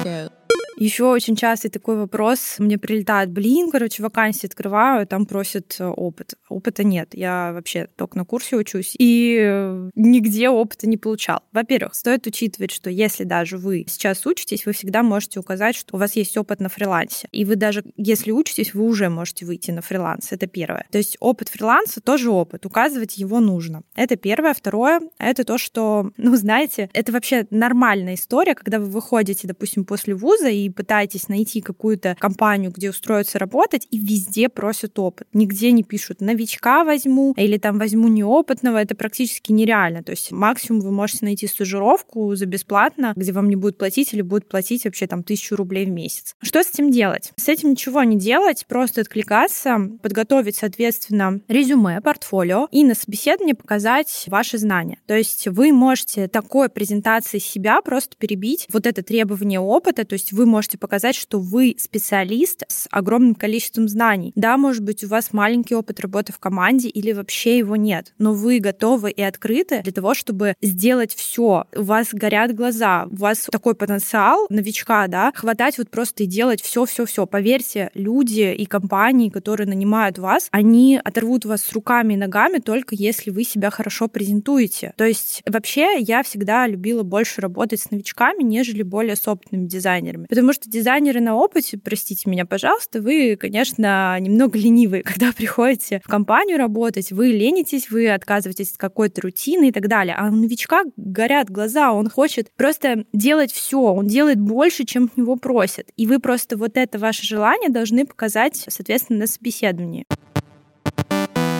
Go. 0.05 0.38
Еще 0.79 1.05
очень 1.05 1.35
частый 1.35 1.71
такой 1.71 1.97
вопрос. 1.97 2.57
Мне 2.59 2.79
прилетает, 2.79 3.31
блин, 3.31 3.71
короче, 3.71 4.01
вакансии 4.01 4.47
открываю, 4.47 5.07
там 5.09 5.27
просят 5.27 5.77
э, 5.81 5.87
опыт. 5.87 6.35
Опыта 6.49 6.85
нет. 6.85 7.15
Я 7.15 7.53
вообще 7.53 7.89
только 7.97 8.17
на 8.17 8.25
курсе 8.25 8.57
учусь. 8.57 8.95
И 8.97 9.39
э, 9.41 9.91
нигде 9.97 10.49
опыта 10.49 10.89
не 10.89 10.97
получал. 10.97 11.41
Во-первых, 11.53 11.97
стоит 11.97 12.29
учитывать, 12.29 12.71
что 12.71 12.91
если 12.91 13.25
даже 13.25 13.59
вы 13.59 13.87
сейчас 13.89 14.25
учитесь, 14.25 14.67
вы 14.67 14.73
всегда 14.73 15.03
можете 15.03 15.41
указать, 15.41 15.75
что 15.75 15.97
у 15.97 15.99
вас 15.99 16.15
есть 16.15 16.37
опыт 16.37 16.61
на 16.61 16.69
фрилансе. 16.69 17.29
И 17.33 17.45
вы 17.45 17.57
даже, 17.57 17.83
если 17.97 18.31
учитесь, 18.31 18.73
вы 18.73 18.85
уже 18.85 19.09
можете 19.09 19.47
выйти 19.47 19.73
на 19.73 19.83
фриланс. 19.83 20.31
Это 20.31 20.47
первое. 20.47 20.87
То 20.93 20.99
есть 20.99 21.17
опыт 21.19 21.49
фриланса 21.49 22.01
тоже 22.01 22.31
опыт. 22.31 22.67
Указывать 22.67 23.19
его 23.19 23.41
нужно. 23.41 23.83
Это 23.97 24.15
первое. 24.15 24.55
Второе, 24.55 25.01
это 25.19 25.43
то, 25.43 25.59
что, 25.59 26.13
ну, 26.17 26.37
знаете, 26.37 26.89
это 26.93 27.11
вообще 27.11 27.49
нормальная 27.51 28.15
история, 28.15 28.55
когда 28.55 28.79
вы 28.79 28.87
выходите, 28.87 29.49
допустим, 29.49 29.85
после 29.85 30.15
вуза 30.15 30.49
и 30.49 30.68
пытаетесь 30.71 31.29
найти 31.29 31.61
какую-то 31.61 32.17
компанию, 32.19 32.71
где 32.71 32.91
устроиться 32.91 33.39
работать, 33.39 33.87
и 33.91 33.99
везде 33.99 34.49
просят 34.49 34.99
опыт. 34.99 35.29
Нигде 35.33 35.73
не 35.73 35.83
пишут 35.83 36.21
«новичка 36.21 36.85
возьму» 36.85 37.35
или 37.37 37.59
там 37.59 37.79
«возьму 37.79 38.09
неопытного». 38.09 38.79
Это 38.79 38.95
практически 38.95 39.53
нереально. 39.53 40.03
То 40.03 40.11
есть 40.11 40.33
максимум 40.33 40.83
вы 40.83 40.91
можете 40.91 41.25
найти 41.25 41.47
стажировку 41.47 42.35
за 42.35 42.47
бесплатно, 42.47 43.13
где 43.17 43.33
вам 43.33 43.49
не 43.49 43.57
будут 43.57 43.79
платить 43.79 44.13
или 44.13 44.23
будут 44.23 44.49
платить 44.49 44.85
вообще 44.85 45.07
там 45.07 45.23
тысячу 45.23 45.57
рублей 45.57 45.87
в 45.87 45.91
месяц. 45.91 46.35
Что 46.43 46.63
с 46.63 46.71
этим 46.71 46.91
делать? 46.91 47.33
С 47.37 47.49
этим 47.49 47.71
ничего 47.71 48.03
не 48.03 48.17
делать, 48.17 48.67
просто 48.69 49.01
откликаться, 49.01 49.79
подготовить, 50.03 50.57
соответственно, 50.57 51.41
резюме, 51.49 52.01
портфолио 52.01 52.69
и 52.71 52.85
на 52.85 52.95
собеседовании 52.95 53.53
показать 53.53 54.25
ваши 54.29 54.59
знания. 54.59 54.99
То 55.07 55.17
есть 55.17 55.49
вы 55.49 55.73
можете 55.73 56.29
такой 56.29 56.69
презентацией 56.69 57.41
себя 57.41 57.81
просто 57.83 58.17
перебить 58.17 58.67
вот 58.73 58.87
это 58.87 59.03
требование 59.03 59.61
опыта, 59.61 60.05
то 60.05 60.13
есть 60.15 60.33
вы 60.33 60.47
можете 60.47 60.58
показать, 60.79 61.15
что 61.15 61.39
вы 61.39 61.77
специалист 61.79 62.65
с 62.69 62.89
огромным 62.91 63.35
количеством 63.35 63.89
знаний. 63.89 64.33
Да, 64.35 64.57
может 64.57 64.83
быть, 64.83 65.05
у 65.05 65.09
вас 65.09 65.33
маленький 65.33 65.75
опыт 65.75 66.01
работы 66.01 66.33
в 66.33 66.39
команде 66.39 66.89
или 66.89 67.13
вообще 67.13 67.59
его 67.59 67.77
нет, 67.77 68.15
но 68.19 68.33
вы 68.33 68.59
готовы 68.59 69.11
и 69.11 69.23
открыты 69.23 69.83
для 69.83 69.93
того, 69.93 70.15
чтобы 70.15 70.55
сделать 70.61 71.15
все. 71.15 71.67
У 71.75 71.83
вас 71.83 72.09
горят 72.13 72.55
глаза, 72.55 73.07
у 73.11 73.17
вас 73.17 73.49
такой 73.51 73.75
потенциал 73.75 74.47
новичка, 74.51 75.07
да, 75.07 75.33
хватать 75.35 75.79
вот 75.79 75.91
просто 75.91 76.25
и 76.25 76.27
делать 76.27 76.63
все, 76.63 76.85
все, 76.85 77.07
все. 77.07 77.27
Поверьте, 77.27 77.91
люди 77.95 78.55
и 78.55 78.67
компании, 78.67 79.31
которые 79.31 79.69
нанимают 79.69 80.19
вас, 80.19 80.49
они 80.51 81.01
оторвут 81.03 81.45
вас 81.45 81.63
с 81.63 81.73
руками 81.73 82.15
и 82.15 82.17
ногами 82.17 82.59
только 82.59 82.95
если 82.95 83.31
вы 83.31 83.45
себя 83.45 83.71
хорошо 83.71 84.09
презентуете. 84.09 84.93
То 84.97 85.05
есть 85.05 85.43
вообще 85.47 85.99
я 85.99 86.23
всегда 86.23 86.67
любила 86.67 87.03
больше 87.03 87.41
работать 87.41 87.81
с 87.81 87.91
новичками, 87.91 88.43
нежели 88.43 88.83
более 88.83 89.17
с 89.17 89.27
опытными 89.29 89.67
дизайнерами. 89.67 90.27
Потому 90.27 90.48
что 90.53 90.69
дизайнеры 90.71 91.21
на 91.21 91.37
опыте, 91.37 91.79
простите 91.79 92.29
меня, 92.31 92.47
пожалуйста, 92.47 93.01
вы, 93.01 93.37
конечно, 93.37 94.19
немного 94.21 94.59
ленивые, 94.59 95.03
когда 95.05 95.33
приходите 95.33 96.01
в 96.05 96.09
компанию 96.09 96.59
работать, 96.59 97.13
вы 97.13 97.29
ленитесь, 97.29 97.91
вы 97.91 98.09
отказываетесь 98.11 98.73
от 98.73 98.79
какой-то 98.79 99.23
рутины 99.23 99.69
и 99.69 99.73
так 99.73 99.89
далее. 99.89 100.15
А 100.19 100.29
у 100.29 100.33
новичка 100.33 100.85
горят 100.97 101.51
глаза, 101.51 101.93
он 101.93 102.09
хочет 102.09 102.51
просто 102.57 103.05
делать 103.13 103.53
все, 103.53 103.81
он 103.81 104.07
делает 104.07 104.41
больше, 104.41 104.85
чем 104.85 105.11
него 105.17 105.37
просят. 105.37 105.89
И 105.97 106.07
вы 106.07 106.19
просто 106.19 106.57
вот 106.57 106.77
это 106.77 106.99
ваше 106.99 107.27
желание 107.27 107.71
должны 107.71 108.07
показать, 108.07 108.65
соответственно, 108.69 109.21
на 109.21 109.27
собеседовании. 109.27 110.05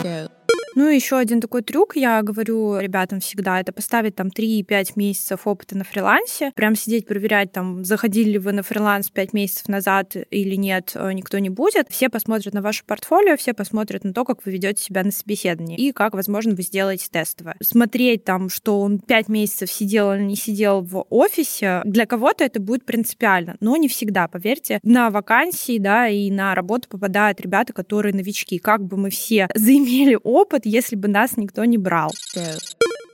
Go. 0.03 0.38
Ну, 0.79 0.87
еще 0.87 1.17
один 1.17 1.41
такой 1.41 1.61
трюк, 1.61 1.97
я 1.97 2.21
говорю 2.21 2.79
ребятам 2.79 3.19
всегда, 3.19 3.59
это 3.59 3.73
поставить 3.73 4.15
там 4.15 4.27
3-5 4.27 4.93
месяцев 4.95 5.45
опыта 5.45 5.77
на 5.77 5.83
фрилансе, 5.83 6.53
прям 6.55 6.73
сидеть, 6.73 7.05
проверять, 7.05 7.51
там, 7.51 7.83
заходили 7.83 8.29
ли 8.29 8.37
вы 8.37 8.53
на 8.53 8.63
фриланс 8.63 9.09
5 9.09 9.33
месяцев 9.33 9.67
назад 9.67 10.15
или 10.15 10.55
нет, 10.55 10.93
э, 10.95 11.11
никто 11.11 11.37
не 11.39 11.49
будет. 11.49 11.87
Все 11.89 12.07
посмотрят 12.07 12.53
на 12.53 12.61
ваше 12.61 12.85
портфолио, 12.85 13.35
все 13.35 13.53
посмотрят 13.53 14.05
на 14.05 14.13
то, 14.13 14.23
как 14.23 14.45
вы 14.45 14.53
ведете 14.53 14.81
себя 14.81 15.03
на 15.03 15.11
собеседовании 15.11 15.75
и 15.75 15.91
как, 15.91 16.13
возможно, 16.13 16.55
вы 16.55 16.61
сделаете 16.61 17.07
тестовое. 17.11 17.57
Смотреть 17.61 18.23
там, 18.23 18.47
что 18.47 18.79
он 18.79 18.99
5 18.99 19.27
месяцев 19.27 19.69
сидел 19.69 20.13
или 20.13 20.21
не 20.21 20.37
сидел 20.37 20.79
в 20.79 21.05
офисе, 21.09 21.81
для 21.83 22.05
кого-то 22.05 22.45
это 22.45 22.61
будет 22.61 22.85
принципиально, 22.85 23.57
но 23.59 23.75
не 23.75 23.89
всегда, 23.89 24.29
поверьте. 24.29 24.79
На 24.83 25.09
вакансии, 25.09 25.77
да, 25.77 26.07
и 26.07 26.31
на 26.31 26.55
работу 26.55 26.87
попадают 26.87 27.41
ребята, 27.41 27.73
которые 27.73 28.15
новички. 28.15 28.59
Как 28.59 28.81
бы 28.81 28.95
мы 28.95 29.09
все 29.09 29.49
заимели 29.55 30.17
опыт, 30.23 30.65
если 30.69 30.95
бы 30.95 31.07
нас 31.07 31.37
никто 31.37 31.65
не 31.65 31.77
брал. 31.77 32.11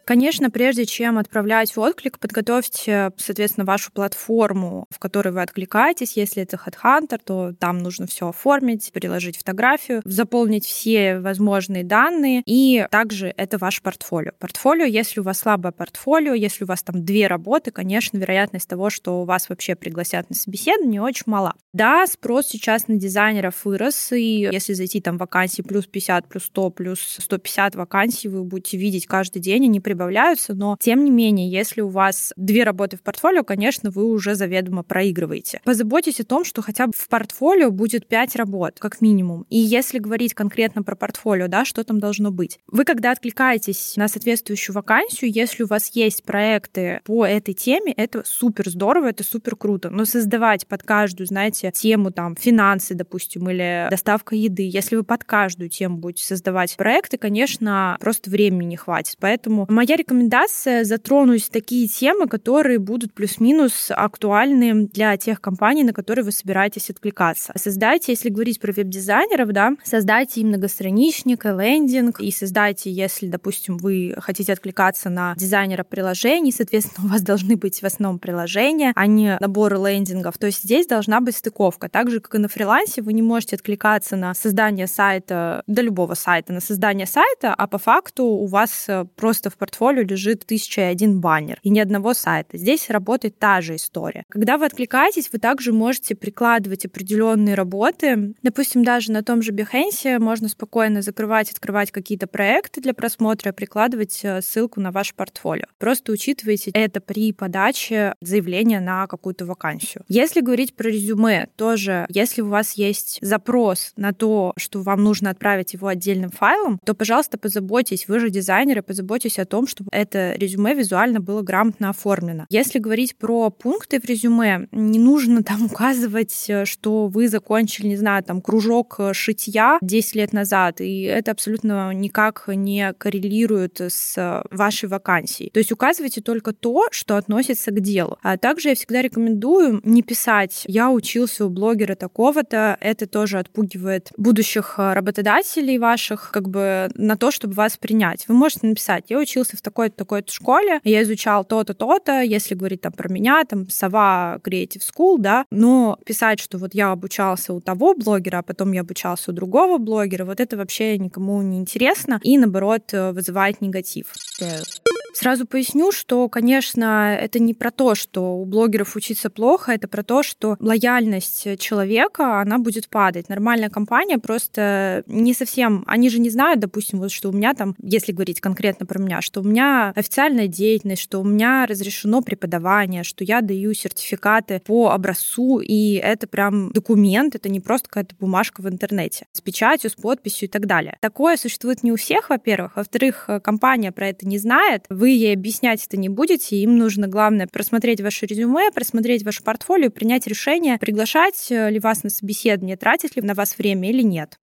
Конечно, 0.06 0.52
прежде 0.52 0.86
чем 0.86 1.18
отправлять 1.18 1.76
отклик, 1.76 2.20
подготовьте, 2.20 3.12
соответственно, 3.18 3.66
вашу 3.66 3.92
платформу, 3.92 4.86
в 4.92 5.00
которой 5.00 5.30
вы 5.30 5.42
откликаетесь. 5.42 6.16
Если 6.16 6.44
это 6.44 6.58
HeadHunter, 6.64 7.20
то 7.24 7.54
там 7.54 7.80
нужно 7.80 8.06
все 8.06 8.30
оформить, 8.30 8.92
приложить 8.94 9.38
фотографию, 9.38 10.04
заполнить 10.06 10.66
все 10.66 11.18
возможные 11.20 11.84
данные. 11.84 12.44
И 12.46 12.86
также 12.92 13.34
это 13.36 13.58
ваше 13.58 13.82
портфолио. 13.82 14.32
Портфолио, 14.38 14.86
если 14.86 15.22
у 15.22 15.24
вас 15.24 15.40
слабое 15.40 15.72
портфолио, 15.72 16.36
если 16.36 16.66
у 16.66 16.68
вас 16.68 16.84
там 16.84 17.04
две 17.04 17.26
работы, 17.26 17.72
конечно, 17.72 18.18
вероятность 18.18 18.70
того, 18.70 18.92
что 18.92 19.24
вас 19.26 19.50
вообще 19.50 19.76
пригласят 19.76 20.30
на 20.30 20.36
собеседование, 20.36 21.02
очень 21.02 21.24
мала. 21.26 21.56
Да, 21.74 22.06
спрос 22.06 22.48
сейчас 22.48 22.88
на 22.88 22.96
дизайнеров 22.96 23.66
вырос, 23.66 24.12
и 24.12 24.48
если 24.52 24.74
зайти 24.74 25.02
там 25.02 25.18
вакансии 25.18 25.64
плюс 25.64 25.88
50, 25.88 26.30
плюс 26.30 26.44
100, 26.44 26.70
плюс 26.70 27.00
150 27.20 27.76
вакансий, 27.76 28.30
вы 28.30 28.44
будете 28.44 28.78
видеть 28.78 29.08
каждый 29.08 29.40
день, 29.40 29.66
они 29.66 29.82
прибавляются, 29.96 30.54
но 30.54 30.76
тем 30.80 31.06
не 31.06 31.12
менее, 31.12 31.50
если 31.50 31.80
у 31.80 31.88
вас 31.88 32.34
две 32.36 32.64
работы 32.64 32.98
в 32.98 33.02
портфолио, 33.02 33.44
конечно, 33.44 33.92
вы 33.92 34.06
уже 34.06 34.36
заведомо 34.36 34.84
проигрываете. 34.84 35.62
Позаботьтесь 35.64 36.20
о 36.20 36.26
том, 36.26 36.44
что 36.44 36.62
хотя 36.62 36.88
бы 36.88 36.94
в 36.96 37.08
портфолио 37.08 37.72
будет 37.72 38.08
пять 38.08 38.36
работ, 38.36 38.76
как 38.80 39.00
минимум. 39.00 39.46
И 39.50 39.58
если 39.58 40.00
говорить 40.00 40.34
конкретно 40.34 40.84
про 40.84 40.96
портфолио, 40.96 41.48
да, 41.48 41.64
что 41.64 41.84
там 41.86 42.00
должно 42.00 42.32
быть? 42.32 42.60
Вы, 42.68 42.84
когда 42.84 43.12
откликаетесь 43.12 43.94
на 43.96 44.10
соответствующую 44.10 44.76
вакансию, 44.76 45.32
если 45.32 45.64
у 45.64 45.68
вас 45.68 45.90
есть 45.94 46.24
проекты 46.24 47.00
по 47.06 47.26
этой 47.26 47.54
теме, 47.54 47.94
это 47.94 48.24
супер 48.26 48.70
здорово, 48.70 49.08
это 49.08 49.24
супер 49.24 49.56
круто. 49.56 49.90
Но 49.90 50.04
создавать 50.04 50.68
под 50.68 50.84
каждую, 50.84 51.28
знаете, 51.28 51.72
тему 51.74 52.12
там 52.12 52.36
финансы, 52.36 52.96
допустим, 52.96 53.50
или 53.50 53.88
доставка 53.90 54.36
еды, 54.36 54.70
если 54.70 54.98
вы 54.98 55.04
под 55.04 55.24
каждую 55.24 55.70
тему 55.70 55.98
будете 55.98 56.26
создавать 56.26 56.76
проекты, 56.76 57.18
конечно, 57.18 57.98
просто 58.02 58.30
времени 58.30 58.66
не 58.66 58.78
хватит. 58.78 59.16
Поэтому 59.20 59.66
Моя 59.70 59.85
рекомендация 59.94 60.84
затронуть 60.84 61.50
такие 61.52 61.88
темы, 61.88 62.28
которые 62.28 62.80
будут 62.80 63.14
плюс-минус 63.14 63.92
актуальны 63.92 64.88
для 64.88 65.16
тех 65.18 65.40
компаний, 65.40 65.84
на 65.84 65.94
которые 65.94 66.26
вы 66.26 66.32
собираетесь 66.32 66.90
откликаться. 66.90 67.54
Создайте, 67.56 68.12
если 68.12 68.30
говорить 68.30 68.60
про 68.60 68.72
веб-дизайнеров, 68.72 69.52
да, 69.52 69.74
создайте 69.84 70.42
им 70.42 70.48
многостраничник, 70.48 71.46
лендинг, 71.46 72.20
и 72.20 72.32
создайте, 72.32 72.92
если, 72.92 73.28
допустим, 73.28 73.78
вы 73.78 74.16
хотите 74.18 74.54
откликаться 74.54 75.10
на 75.10 75.36
дизайнера 75.38 75.84
приложений, 75.84 76.54
соответственно, 76.54 77.08
у 77.08 77.12
вас 77.12 77.22
должны 77.22 77.56
быть 77.56 77.82
в 77.82 77.86
основном 77.86 78.20
приложения, 78.20 78.92
а 78.96 79.06
не 79.06 79.38
наборы 79.40 79.78
лендингов. 79.78 80.38
То 80.38 80.48
есть 80.48 80.64
здесь 80.64 80.88
должна 80.88 81.22
быть 81.22 81.38
стыковка. 81.38 81.90
Так 81.90 82.10
же, 82.10 82.20
как 82.20 82.36
и 82.36 82.38
на 82.40 82.48
фрилансе, 82.48 83.02
вы 83.02 83.14
не 83.14 83.22
можете 83.22 83.56
откликаться 83.56 84.16
на 84.16 84.34
создание 84.34 84.88
сайта, 84.88 85.64
до 85.68 85.82
любого 85.82 86.16
сайта, 86.16 86.54
на 86.54 86.60
создание 86.60 87.06
сайта, 87.06 87.54
а 87.54 87.68
по 87.68 87.78
факту 87.78 88.24
у 88.24 88.48
вас 88.48 88.88
просто 89.16 89.50
в 89.50 89.58
портфолио 89.58 89.75
портфолио 89.76 90.04
лежит 90.04 90.46
тысяча 90.46 90.82
и 90.82 90.84
один 90.86 91.20
баннер 91.20 91.60
и 91.62 91.70
ни 91.70 91.80
одного 91.80 92.14
сайта. 92.14 92.58
Здесь 92.58 92.90
работает 92.90 93.38
та 93.40 93.62
же 93.62 93.76
история. 93.76 94.24
Когда 94.30 94.58
вы 94.58 94.66
откликаетесь, 94.66 95.30
вы 95.32 95.40
также 95.40 95.74
можете 95.74 96.16
прикладывать 96.16 96.86
определенные 96.86 97.56
работы. 97.56 98.36
Допустим, 98.42 98.84
даже 98.84 99.12
на 99.12 99.24
том 99.24 99.42
же 99.42 99.52
Behance 99.52 100.20
можно 100.20 100.48
спокойно 100.48 101.02
закрывать, 101.02 101.52
открывать 101.52 101.92
какие-то 101.92 102.28
проекты 102.28 102.82
для 102.82 102.94
просмотра, 102.94 103.52
прикладывать 103.52 104.22
э, 104.24 104.42
ссылку 104.42 104.80
на 104.80 104.92
ваше 104.92 105.14
портфолио. 105.14 105.66
Просто 105.78 106.12
учитывайте 106.12 106.72
это 106.74 107.02
при 107.02 107.34
подаче 107.34 108.16
заявления 108.22 108.80
на 108.80 109.08
какую-то 109.08 109.46
вакансию. 109.46 110.04
Если 110.08 110.42
говорить 110.42 110.76
про 110.76 110.90
резюме, 110.90 111.48
тоже, 111.56 112.06
если 112.10 112.42
у 112.42 112.48
вас 112.48 112.74
есть 112.74 113.20
запрос 113.22 113.92
на 113.98 114.14
то, 114.14 114.54
что 114.58 114.82
вам 114.82 115.04
нужно 115.04 115.32
отправить 115.32 115.74
его 115.74 115.88
отдельным 115.88 116.30
файлом, 116.30 116.80
то, 116.86 116.94
пожалуйста, 116.94 117.38
позаботьтесь, 117.38 118.08
вы 118.08 118.20
же 118.20 118.30
дизайнеры, 118.30 118.82
позаботьтесь 118.82 119.40
о 119.40 119.46
том, 119.46 119.65
том, 119.66 119.68
чтобы 119.68 119.90
это 119.92 120.34
резюме 120.34 120.74
визуально 120.74 121.20
было 121.20 121.42
грамотно 121.42 121.90
оформлено. 121.90 122.46
Если 122.50 122.80
говорить 122.80 123.16
про 123.18 123.50
пункты 123.50 124.00
в 124.00 124.06
резюме, 124.06 124.68
не 124.72 125.00
нужно 125.00 125.44
там 125.44 125.66
указывать, 125.72 126.46
э, 126.50 126.66
что 126.66 127.08
вы 127.08 127.28
закончили, 127.28 127.88
не 127.88 127.98
знаю, 127.98 128.24
там 128.24 128.42
кружок 128.42 128.96
э, 129.00 129.14
шитья 129.14 129.78
10 129.82 130.16
лет 130.16 130.34
назад, 130.34 130.82
и 130.82 131.02
это 131.02 131.32
абсолютно 131.32 131.94
никак 131.94 132.44
не 132.48 132.94
коррелирует 132.94 133.82
с 133.82 134.18
э, 134.18 134.44
вашей 134.52 134.90
вакансией. 134.90 135.50
То 135.52 135.60
есть 135.60 135.72
указывайте 135.72 136.22
только 136.22 136.54
то, 136.54 136.88
что 136.92 137.18
относится 137.18 137.72
к 137.72 137.80
делу. 137.80 138.18
А 138.22 138.38
также 138.38 138.70
я 138.70 138.76
всегда 138.76 139.02
рекомендую 139.02 139.82
не 139.84 140.02
писать 140.02 140.64
«я 140.68 140.92
учился 140.92 141.46
у 141.46 141.50
блогера 141.50 141.96
такого-то», 141.96 142.78
это 142.80 143.08
тоже 143.08 143.40
отпугивает 143.40 144.12
будущих 144.18 144.76
работодателей 144.78 145.78
ваших 145.78 146.30
как 146.32 146.50
бы 146.50 146.90
на 146.96 147.18
то, 147.18 147.32
чтобы 147.32 147.54
вас 147.54 147.78
принять. 147.78 148.28
Вы 148.28 148.36
можете 148.36 148.68
написать 148.68 149.06
«я 149.10 149.20
учился 149.20 149.55
в 149.56 149.62
такой-то, 149.62 149.96
такой-то 149.96 150.32
школе, 150.32 150.80
я 150.84 151.04
изучал 151.04 151.46
то-то, 151.46 151.74
то-то, 151.74 152.22
если 152.22 152.56
говорить 152.56 152.82
там 152.82 152.92
про 152.92 153.10
меня, 153.10 153.44
там, 153.46 153.70
Сова 153.70 154.40
Creative 154.44 154.82
School, 154.82 155.18
да, 155.20 155.46
но 155.52 155.98
писать, 156.06 156.40
что 156.40 156.58
вот 156.58 156.74
я 156.74 156.92
обучался 156.92 157.54
у 157.54 157.62
того 157.62 157.96
блогера, 157.96 158.40
а 158.40 158.44
потом 158.44 158.72
я 158.72 158.82
обучался 158.82 159.32
у 159.32 159.34
другого 159.34 159.78
блогера, 159.78 160.26
вот 160.26 160.40
это 160.40 160.58
вообще 160.58 160.98
никому 160.98 161.42
не 161.42 161.58
интересно 161.58 162.20
и, 162.24 162.38
наоборот, 162.38 162.92
вызывает 162.92 163.62
негатив. 163.62 164.14
Go. 164.40 164.85
Сразу 165.16 165.46
поясню, 165.46 165.94
что, 165.94 166.28
конечно, 166.28 167.18
это 167.18 167.40
не 167.40 167.54
про 167.54 167.72
то, 167.72 167.96
что 167.96 168.36
у 168.36 168.44
блогеров 168.44 168.98
учиться 168.98 169.30
плохо, 169.30 169.72
это 169.72 169.88
про 169.88 170.04
то, 170.04 170.24
что 170.24 170.58
лояльность 170.60 171.58
человека, 171.58 172.42
она 172.42 172.58
будет 172.58 172.90
падать. 172.90 173.30
Нормальная 173.30 173.70
компания 173.70 174.18
просто 174.18 175.04
не 175.08 175.34
совсем... 175.34 175.86
Они 175.88 176.10
же 176.10 176.20
не 176.20 176.30
знают, 176.30 176.60
допустим, 176.60 177.00
вот 177.00 177.12
что 177.12 177.30
у 177.30 177.32
меня 177.32 177.54
там, 177.54 177.76
если 177.82 178.12
говорить 178.12 178.42
конкретно 178.42 178.86
про 178.86 179.00
меня, 179.00 179.22
что 179.22 179.40
у 179.40 179.44
меня 179.46 179.94
официальная 179.96 180.48
деятельность, 180.48 181.02
что 181.02 181.22
у 181.22 181.24
меня 181.24 181.66
разрешено 181.66 182.22
преподавание, 182.22 183.04
что 183.04 183.24
я 183.24 183.40
даю 183.40 183.74
сертификаты 183.74 184.62
по 184.66 184.90
образцу, 184.90 185.60
и 185.62 185.94
это 185.94 186.28
прям 186.28 186.72
документ, 186.74 187.36
это 187.36 187.48
не 187.48 187.62
просто 187.62 187.88
какая-то 187.88 188.16
бумажка 188.20 188.60
в 188.60 188.68
интернете 188.68 189.28
с 189.32 189.40
печатью, 189.40 189.90
с 189.90 189.96
подписью 189.96 190.50
и 190.50 190.52
так 190.52 190.66
далее. 190.66 190.98
Такое 191.00 191.38
существует 191.38 191.84
не 191.84 191.94
у 191.94 191.96
всех, 191.96 192.30
во-первых. 192.30 192.76
Во-вторых, 192.76 193.30
компания 193.44 193.94
про 193.94 194.10
это 194.10 194.28
не 194.28 194.40
знает, 194.40 194.84
вы 194.90 195.05
ей 195.12 195.34
объяснять 195.34 195.86
это 195.86 195.98
не 195.98 196.10
будете, 196.10 196.56
им 196.58 196.78
нужно, 196.78 197.08
главное, 197.08 197.48
просмотреть 197.48 198.02
ваше 198.02 198.26
резюме, 198.26 198.72
просмотреть 198.72 199.24
ваше 199.24 199.44
портфолио, 199.44 199.90
принять 199.90 200.28
решение, 200.28 200.78
приглашать 200.78 201.48
ли 201.50 201.80
вас 201.80 202.04
на 202.04 202.10
собеседование, 202.10 202.78
тратить 202.78 203.16
ли 203.16 203.22
на 203.22 203.34
вас 203.34 203.58
время 203.58 203.90
или 203.90 204.02
нет. 204.02 204.40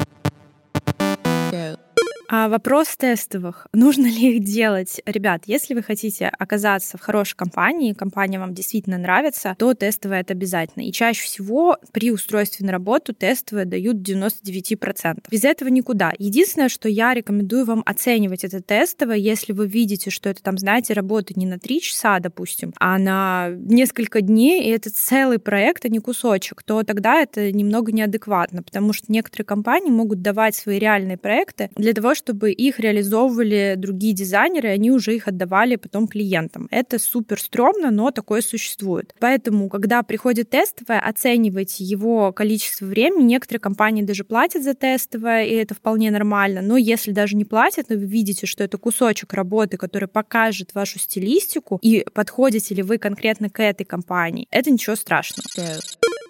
Go. 1.51 1.90
А 2.33 2.49
вопрос 2.49 2.97
тестовых. 2.97 3.67
Нужно 3.73 4.07
ли 4.07 4.37
их 4.37 4.45
делать? 4.45 5.01
Ребят, 5.05 5.43
если 5.47 5.75
вы 5.75 5.83
хотите 5.83 6.29
оказаться 6.29 6.97
в 6.97 7.01
хорошей 7.01 7.35
компании, 7.35 7.93
компания 7.93 8.39
вам 8.39 8.55
действительно 8.55 8.99
нравится, 8.99 9.57
то 9.59 9.75
тестовое 9.75 10.21
это 10.21 10.35
обязательно. 10.35 10.85
И 10.85 10.93
чаще 10.93 11.25
всего 11.25 11.79
при 11.91 12.13
устройстве 12.13 12.65
на 12.65 12.71
работу 12.71 13.13
тестовые 13.15 13.67
дают 13.67 13.97
99%. 13.97 15.25
Без 15.29 15.43
этого 15.43 15.71
никуда. 15.71 16.13
Единственное, 16.19 16.69
что 16.69 16.89
я 16.89 17.15
рекомендую 17.15 17.65
вам 17.65 17.83
оценивать 17.85 18.45
это 18.45 18.63
тестовое, 18.63 19.17
если 19.17 19.53
вы 19.53 19.67
видите, 19.67 20.11
что 20.11 20.29
это 20.29 20.41
там, 20.41 20.57
знаете, 20.57 20.95
работа 20.95 21.33
не 21.35 21.47
на 21.47 21.59
3 21.59 21.81
часа, 21.81 22.21
допустим, 22.21 22.73
а 22.79 22.97
на 22.99 23.49
несколько 23.57 24.21
дней, 24.21 24.63
и 24.63 24.71
это 24.71 24.89
целый 24.89 25.41
проект, 25.41 25.85
а 25.85 25.89
не 25.89 25.99
кусочек, 25.99 26.63
то 26.63 26.85
тогда 26.85 27.21
это 27.21 27.51
немного 27.51 27.91
неадекватно, 27.91 28.63
потому 28.63 28.93
что 28.93 29.11
некоторые 29.11 29.47
компании 29.47 29.91
могут 29.91 30.23
давать 30.23 30.55
свои 30.55 30.79
реальные 30.79 31.17
проекты 31.17 31.71
для 31.75 31.93
того, 31.93 32.15
чтобы 32.21 32.53
их 32.53 32.79
реализовывали 32.79 33.75
другие 33.77 34.13
дизайнеры, 34.13 34.69
и 34.69 34.73
они 34.73 34.91
уже 34.91 35.17
их 35.17 35.27
отдавали 35.27 35.77
потом 35.77 36.07
клиентам. 36.07 36.69
Это 36.71 36.99
супер 36.99 37.41
стрёмно, 37.41 37.91
но 37.91 38.11
такое 38.11 38.43
существует. 38.43 39.15
Поэтому, 39.19 39.71
когда 39.71 40.03
приходит 40.03 40.51
тестовое, 40.51 41.01
оценивайте 41.01 41.83
его 41.83 42.33
количество 42.33 42.85
времени. 42.85 43.25
Некоторые 43.25 43.61
компании 43.61 44.03
даже 44.03 44.25
платят 44.25 44.63
за 44.63 44.75
тестовое, 44.75 45.45
и 45.45 45.55
это 45.55 45.75
вполне 45.75 46.11
нормально. 46.11 46.61
Но 46.61 46.77
если 46.77 47.13
даже 47.13 47.37
не 47.37 47.47
платят, 47.47 47.89
но 47.89 47.97
вы 47.97 48.05
видите, 48.05 48.47
что 48.47 48.63
это 48.63 48.77
кусочек 48.77 49.33
работы, 49.33 49.79
который 49.79 50.09
покажет 50.09 50.75
вашу 50.75 50.99
стилистику, 50.99 51.79
и 51.81 52.05
подходите 52.13 52.75
ли 52.75 52.83
вы 52.83 52.99
конкретно 52.99 53.49
к 53.49 53.63
этой 53.63 53.85
компании, 53.85 54.47
это 54.51 54.71
ничего 54.71 54.95
страшного. 54.95 55.47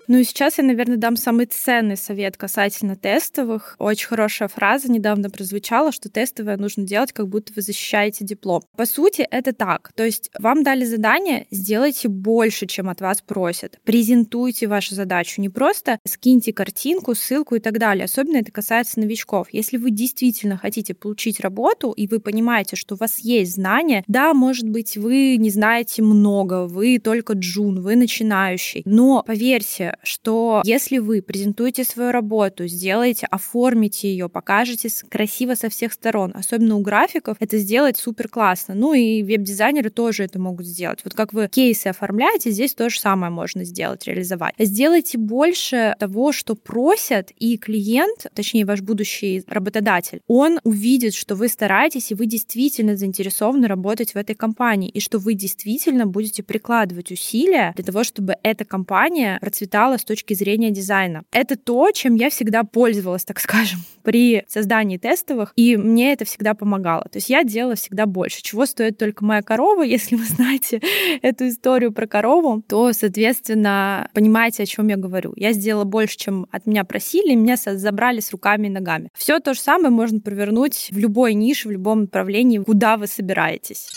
Ну 0.08 0.18
и 0.18 0.24
сейчас 0.24 0.58
я, 0.58 0.64
наверное, 0.64 0.96
дам 0.96 1.16
самый 1.16 1.46
ценный 1.46 1.96
совет 1.96 2.36
касательно 2.36 2.96
тестовых. 2.96 3.76
Очень 3.78 4.08
хорошая 4.08 4.48
фраза 4.48 4.90
недавно 4.90 5.30
прозвучала, 5.30 5.92
что 5.92 6.08
тестовое 6.08 6.56
нужно 6.56 6.84
делать, 6.84 7.12
как 7.12 7.28
будто 7.28 7.52
вы 7.54 7.62
защищаете 7.62 8.24
диплом. 8.24 8.62
По 8.76 8.86
сути, 8.86 9.22
это 9.22 9.52
так. 9.52 9.92
То 9.94 10.04
есть 10.04 10.30
вам 10.38 10.64
дали 10.64 10.84
задание, 10.84 11.46
сделайте 11.50 12.08
больше, 12.08 12.66
чем 12.66 12.88
от 12.88 13.00
вас 13.00 13.22
просят. 13.22 13.78
Презентуйте 13.84 14.66
вашу 14.66 14.94
задачу. 14.94 15.40
Не 15.40 15.48
просто 15.48 15.98
скиньте 16.06 16.52
картинку, 16.52 17.14
ссылку 17.14 17.54
и 17.54 17.60
так 17.60 17.78
далее. 17.78 18.06
Особенно 18.06 18.38
это 18.38 18.50
касается 18.50 18.98
новичков. 19.00 19.48
Если 19.52 19.76
вы 19.76 19.90
действительно 19.90 20.56
хотите 20.56 20.94
получить 20.94 21.40
работу, 21.40 21.92
и 21.92 22.06
вы 22.06 22.20
понимаете, 22.20 22.76
что 22.76 22.94
у 22.94 22.98
вас 22.98 23.18
есть 23.20 23.54
знания, 23.54 24.02
да, 24.08 24.34
может 24.34 24.68
быть, 24.68 24.96
вы 24.96 25.36
не 25.36 25.50
знаете 25.50 26.02
много, 26.02 26.66
вы 26.66 26.98
только 26.98 27.34
джун, 27.34 27.80
вы 27.80 27.96
начинающий, 27.96 28.82
но 28.84 29.22
поверьте, 29.24 29.96
что 30.02 30.62
если 30.64 30.98
вы 30.98 31.22
презентуете 31.22 31.84
свою 31.84 32.12
работу, 32.12 32.66
сделаете, 32.66 33.26
оформите 33.30 34.10
ее, 34.10 34.28
покажете 34.28 34.88
красиво 35.08 35.54
со 35.54 35.68
всех 35.68 35.92
сторон, 35.92 36.32
особенно 36.34 36.76
у 36.76 36.80
графиков, 36.80 37.36
это 37.40 37.58
сделать 37.58 37.96
супер 37.96 38.28
классно. 38.28 38.74
Ну 38.74 38.94
и 38.94 39.22
веб-дизайнеры 39.22 39.90
тоже 39.90 40.24
это 40.24 40.38
могут 40.38 40.66
сделать. 40.66 41.00
Вот 41.04 41.14
как 41.14 41.32
вы 41.32 41.48
кейсы 41.48 41.88
оформляете, 41.88 42.50
здесь 42.50 42.74
то 42.74 42.88
же 42.88 42.98
самое 42.98 43.32
можно 43.32 43.64
сделать, 43.64 44.06
реализовать. 44.06 44.54
Сделайте 44.58 45.18
больше 45.18 45.94
того, 45.98 46.32
что 46.32 46.54
просят, 46.54 47.30
и 47.38 47.56
клиент, 47.56 48.26
точнее 48.34 48.64
ваш 48.64 48.80
будущий 48.80 49.42
работодатель, 49.46 50.20
он 50.26 50.60
увидит, 50.64 51.14
что 51.14 51.34
вы 51.34 51.48
стараетесь, 51.48 52.10
и 52.10 52.14
вы 52.14 52.26
действительно 52.26 52.96
заинтересованы 52.96 53.66
работать 53.66 54.14
в 54.14 54.16
этой 54.16 54.34
компании, 54.34 54.88
и 54.88 55.00
что 55.00 55.18
вы 55.18 55.34
действительно 55.34 56.06
будете 56.06 56.42
прикладывать 56.42 57.12
усилия 57.12 57.72
для 57.74 57.84
того, 57.84 58.04
чтобы 58.04 58.36
эта 58.42 58.64
компания 58.64 59.38
процветала 59.40 59.79
с 59.98 60.04
точки 60.04 60.34
зрения 60.34 60.70
дизайна. 60.70 61.22
Это 61.32 61.56
то, 61.56 61.90
чем 61.92 62.14
я 62.14 62.30
всегда 62.30 62.64
пользовалась, 62.64 63.24
так 63.24 63.40
скажем, 63.40 63.80
при 64.02 64.44
создании 64.48 64.96
тестовых, 64.96 65.52
и 65.56 65.76
мне 65.76 66.12
это 66.12 66.24
всегда 66.24 66.54
помогало. 66.54 67.04
То 67.04 67.18
есть 67.18 67.30
я 67.30 67.44
делала 67.44 67.74
всегда 67.74 68.06
больше. 68.06 68.42
Чего 68.42 68.66
стоит 68.66 68.98
только 68.98 69.24
моя 69.24 69.42
корова, 69.42 69.82
если 69.82 70.16
вы 70.16 70.24
знаете 70.24 70.80
эту 71.22 71.48
историю 71.48 71.92
про 71.92 72.06
корову, 72.06 72.62
то, 72.66 72.92
соответственно, 72.92 74.08
понимаете, 74.14 74.62
о 74.62 74.66
чем 74.66 74.88
я 74.88 74.96
говорю. 74.96 75.32
Я 75.36 75.52
сделала 75.52 75.84
больше, 75.84 76.16
чем 76.16 76.46
от 76.50 76.66
меня 76.66 76.84
просили, 76.84 77.34
меня 77.34 77.56
забрали 77.56 78.20
с 78.20 78.30
руками 78.32 78.66
и 78.66 78.70
ногами. 78.70 79.10
Все 79.14 79.38
то 79.40 79.54
же 79.54 79.60
самое 79.60 79.90
можно 79.90 80.20
провернуть 80.20 80.88
в 80.90 80.98
любой 80.98 81.34
нише, 81.34 81.68
в 81.68 81.70
любом 81.70 82.02
направлении, 82.02 82.58
куда 82.58 82.96
вы 82.96 83.06
собираетесь. 83.06 83.88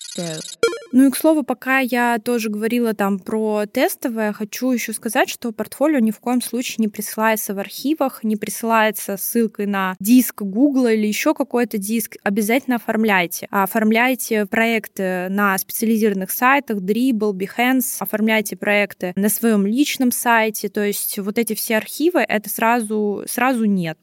Ну 0.93 1.07
и, 1.07 1.09
к 1.09 1.17
слову, 1.17 1.41
пока 1.41 1.79
я 1.79 2.19
тоже 2.23 2.51
говорила 2.51 2.93
там 2.93 3.17
про 3.17 3.65
тестовое, 3.65 4.31
хочу 4.31 4.69
еще 4.69 4.93
сказать, 4.93 5.27
что 5.27 5.51
портфолио 5.51 5.97
ни 5.97 6.11
в 6.11 6.19
коем 6.19 6.39
случае 6.39 6.75
не 6.77 6.87
присылается 6.87 7.55
в 7.55 7.59
архивах, 7.59 8.23
не 8.23 8.35
присылается 8.35 9.17
ссылкой 9.17 9.65
на 9.65 9.95
диск 9.99 10.43
Google 10.43 10.85
или 10.85 11.07
еще 11.07 11.33
какой-то 11.33 11.79
диск. 11.79 12.17
Обязательно 12.21 12.75
оформляйте. 12.75 13.47
Оформляйте 13.49 14.45
проекты 14.45 15.29
на 15.29 15.57
специализированных 15.57 16.29
сайтах, 16.29 16.77
Dribble, 16.77 17.33
Behance, 17.33 17.95
оформляйте 17.97 18.55
проекты 18.55 19.13
на 19.15 19.29
своем 19.29 19.65
личном 19.65 20.11
сайте. 20.11 20.69
То 20.69 20.85
есть 20.85 21.17
вот 21.17 21.39
эти 21.39 21.55
все 21.55 21.77
архивы, 21.77 22.19
это 22.19 22.51
сразу, 22.51 23.23
сразу 23.27 23.65
нет 23.65 23.97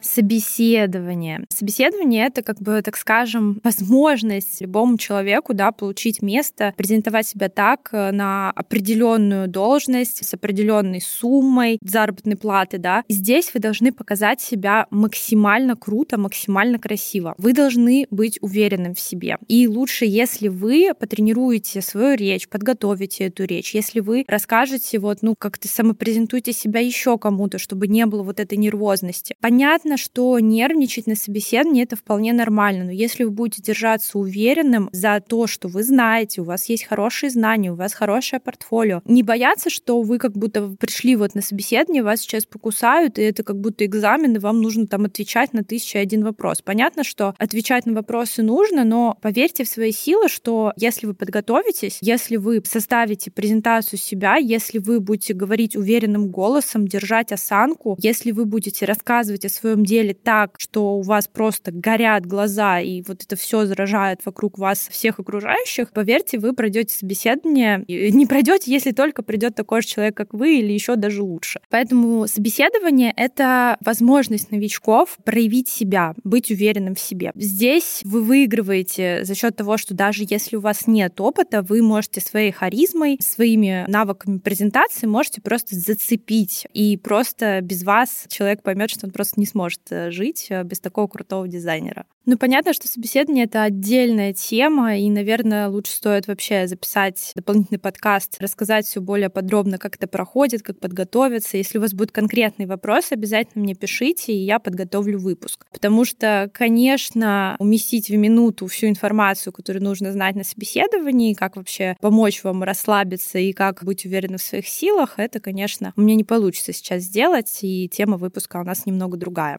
собеседование. 0.00 1.44
Собеседование— 1.48 2.26
это, 2.28 2.42
как 2.42 2.60
бы, 2.60 2.80
так 2.82 2.96
скажем, 2.96 3.60
возможность 3.64 4.60
любому 4.60 4.98
человеку 4.98 5.54
да, 5.54 5.72
получить 5.72 6.22
место, 6.22 6.74
презентовать 6.76 7.26
себя 7.26 7.48
так 7.48 7.88
э, 7.92 8.10
на 8.12 8.50
определенную 8.50 9.48
должность 9.48 10.24
с 10.24 10.34
определенной 10.34 11.00
суммой 11.00 11.78
заработной 11.82 12.36
платы. 12.36 12.78
Да. 12.78 13.04
Здесь 13.08 13.52
вы 13.54 13.60
должны 13.60 13.92
показать 13.92 14.40
себя 14.40 14.86
максимально 14.90 15.76
круто, 15.76 16.18
максимально 16.18 16.78
красиво. 16.78 17.34
Вы 17.38 17.52
должны 17.52 18.06
быть 18.10 18.38
уверенным 18.40 18.94
в 18.94 19.00
себе. 19.00 19.38
И 19.48 19.66
лучше, 19.66 20.04
если 20.04 20.48
вы 20.48 20.92
потренируете 20.98 21.82
свою 21.82 22.16
речь, 22.16 22.48
подготовите 22.48 23.24
эту 23.24 23.44
речь, 23.44 23.74
если 23.74 24.00
вы 24.00 24.24
расскажете, 24.28 24.98
вот, 24.98 25.18
ну, 25.22 25.34
как-то 25.38 25.68
самопрезентуете 25.68 26.52
себя 26.52 26.80
еще 26.80 27.18
кому-то, 27.18 27.58
чтобы 27.58 27.88
не 27.88 28.06
было 28.06 28.22
вот 28.22 28.40
этой 28.40 28.58
нервозности. 28.58 29.34
Понятно, 29.40 29.87
что 29.96 30.38
нервничать 30.38 31.06
на 31.06 31.14
собеседовании 31.14 31.82
это 31.82 31.96
вполне 31.96 32.32
нормально, 32.32 32.84
но 32.84 32.90
если 32.90 33.24
вы 33.24 33.30
будете 33.30 33.62
держаться 33.62 34.18
уверенным 34.18 34.88
за 34.92 35.22
то, 35.26 35.46
что 35.46 35.68
вы 35.68 35.82
знаете, 35.82 36.40
у 36.40 36.44
вас 36.44 36.68
есть 36.68 36.84
хорошие 36.84 37.30
знания, 37.30 37.72
у 37.72 37.76
вас 37.76 37.94
хорошее 37.94 38.40
портфолио, 38.40 39.02
не 39.04 39.22
бояться, 39.22 39.70
что 39.70 40.02
вы 40.02 40.18
как 40.18 40.32
будто 40.32 40.68
пришли 40.78 41.16
вот 41.16 41.34
на 41.34 41.42
собеседование, 41.42 42.02
вас 42.02 42.20
сейчас 42.20 42.44
покусают, 42.46 43.18
и 43.18 43.22
это 43.22 43.42
как 43.42 43.60
будто 43.60 43.84
экзамен, 43.84 44.36
и 44.36 44.38
вам 44.38 44.60
нужно 44.60 44.86
там 44.86 45.04
отвечать 45.04 45.52
на 45.52 45.64
тысячу 45.64 45.98
один 45.98 46.24
вопрос. 46.24 46.62
Понятно, 46.62 47.04
что 47.04 47.34
отвечать 47.38 47.86
на 47.86 47.94
вопросы 47.94 48.42
нужно, 48.42 48.84
но 48.84 49.16
поверьте 49.20 49.64
в 49.64 49.68
свои 49.68 49.92
силы, 49.92 50.28
что 50.28 50.72
если 50.76 51.06
вы 51.06 51.14
подготовитесь, 51.14 51.98
если 52.00 52.36
вы 52.36 52.62
составите 52.64 53.30
презентацию 53.30 53.98
себя, 53.98 54.36
если 54.36 54.78
вы 54.78 55.00
будете 55.00 55.34
говорить 55.34 55.76
уверенным 55.76 56.28
голосом, 56.28 56.86
держать 56.86 57.32
осанку, 57.32 57.96
если 58.00 58.32
вы 58.32 58.44
будете 58.44 58.84
рассказывать 58.84 59.44
о 59.44 59.48
своем 59.48 59.77
деле 59.84 60.14
так, 60.14 60.56
что 60.58 60.96
у 60.96 61.02
вас 61.02 61.28
просто 61.28 61.70
горят 61.72 62.26
глаза, 62.26 62.80
и 62.80 63.02
вот 63.02 63.22
это 63.22 63.36
все 63.36 63.66
заражает 63.66 64.20
вокруг 64.24 64.58
вас 64.58 64.88
всех 64.90 65.18
окружающих, 65.18 65.90
поверьте, 65.92 66.38
вы 66.38 66.52
пройдете 66.52 66.94
собеседование. 66.94 67.84
Не 67.88 68.26
пройдете, 68.26 68.70
если 68.70 68.92
только 68.92 69.22
придет 69.22 69.54
такой 69.54 69.82
же 69.82 69.88
человек, 69.88 70.16
как 70.16 70.34
вы, 70.34 70.58
или 70.58 70.72
еще 70.72 70.96
даже 70.96 71.22
лучше. 71.22 71.60
Поэтому 71.70 72.26
собеседование— 72.26 73.12
это 73.16 73.76
возможность 73.80 74.50
новичков 74.50 75.18
проявить 75.24 75.68
себя, 75.68 76.14
быть 76.24 76.50
уверенным 76.50 76.94
в 76.94 77.00
себе. 77.00 77.32
Здесь 77.34 78.00
вы 78.04 78.22
выигрываете 78.22 79.24
за 79.24 79.34
счет 79.34 79.56
того, 79.56 79.76
что 79.76 79.94
даже 79.94 80.24
если 80.28 80.56
у 80.56 80.60
вас 80.60 80.86
нет 80.86 81.20
опыта, 81.20 81.62
вы 81.62 81.82
можете 81.82 82.20
своей 82.20 82.52
харизмой, 82.52 83.18
своими 83.20 83.84
навыками 83.88 84.38
презентации 84.38 85.06
можете 85.06 85.40
просто 85.40 85.76
зацепить, 85.76 86.66
и 86.72 86.96
просто 86.96 87.60
без 87.60 87.82
вас 87.84 88.24
человек 88.28 88.62
поймет, 88.62 88.90
что 88.90 89.06
он 89.06 89.12
просто 89.12 89.38
не 89.38 89.46
сможет 89.46 89.67
сможет 89.68 89.80
э, 89.90 90.10
жить 90.10 90.46
э, 90.50 90.62
без 90.64 90.80
такого 90.80 91.06
крутого 91.06 91.46
дизайнера. 91.46 92.06
Ну, 92.26 92.36
понятно, 92.36 92.74
что 92.74 92.86
собеседование— 92.88 93.44
это 93.46 93.62
отдельная 93.62 94.34
тема, 94.34 94.98
и, 94.98 95.08
наверное, 95.08 95.68
лучше 95.68 95.92
стоит 95.92 96.26
вообще 96.26 96.66
записать 96.66 97.32
дополнительный 97.34 97.78
подкаст, 97.78 98.36
рассказать 98.38 98.86
все 98.86 99.00
более 99.00 99.30
подробно, 99.30 99.78
как 99.78 99.96
это 99.96 100.06
проходит, 100.06 100.60
как 100.60 100.78
подготовиться. 100.78 101.56
Если 101.56 101.78
у 101.78 101.80
вас 101.80 101.94
будут 101.94 102.12
конкретные 102.12 102.66
вопросы, 102.66 103.14
обязательно 103.14 103.64
мне 103.64 103.74
пишите, 103.74 104.34
и 104.34 104.44
я 104.44 104.58
подготовлю 104.58 105.18
выпуск. 105.18 105.64
Потому 105.72 106.04
что, 106.04 106.50
конечно, 106.52 107.56
уместить 107.60 108.10
в 108.10 108.16
минуту 108.16 108.66
всю 108.66 108.88
информацию, 108.88 109.54
которую 109.54 109.82
нужно 109.82 110.12
знать 110.12 110.34
на 110.36 110.44
собеседовании, 110.44 111.32
как 111.32 111.56
вообще 111.56 111.96
помочь 112.02 112.44
вам 112.44 112.62
расслабиться 112.62 113.38
и 113.38 113.54
как 113.54 113.82
быть 113.84 114.04
уверенным 114.04 114.36
в 114.36 114.42
своих 114.42 114.68
силах, 114.68 115.14
это, 115.16 115.40
конечно, 115.40 115.94
у 115.96 116.02
меня 116.02 116.14
не 116.14 116.24
получится 116.24 116.74
сейчас 116.74 117.04
сделать, 117.04 117.60
и 117.62 117.88
тема 117.88 118.18
выпуска 118.18 118.60
у 118.60 118.64
нас 118.64 118.84
немного 118.84 119.16
другая. 119.16 119.57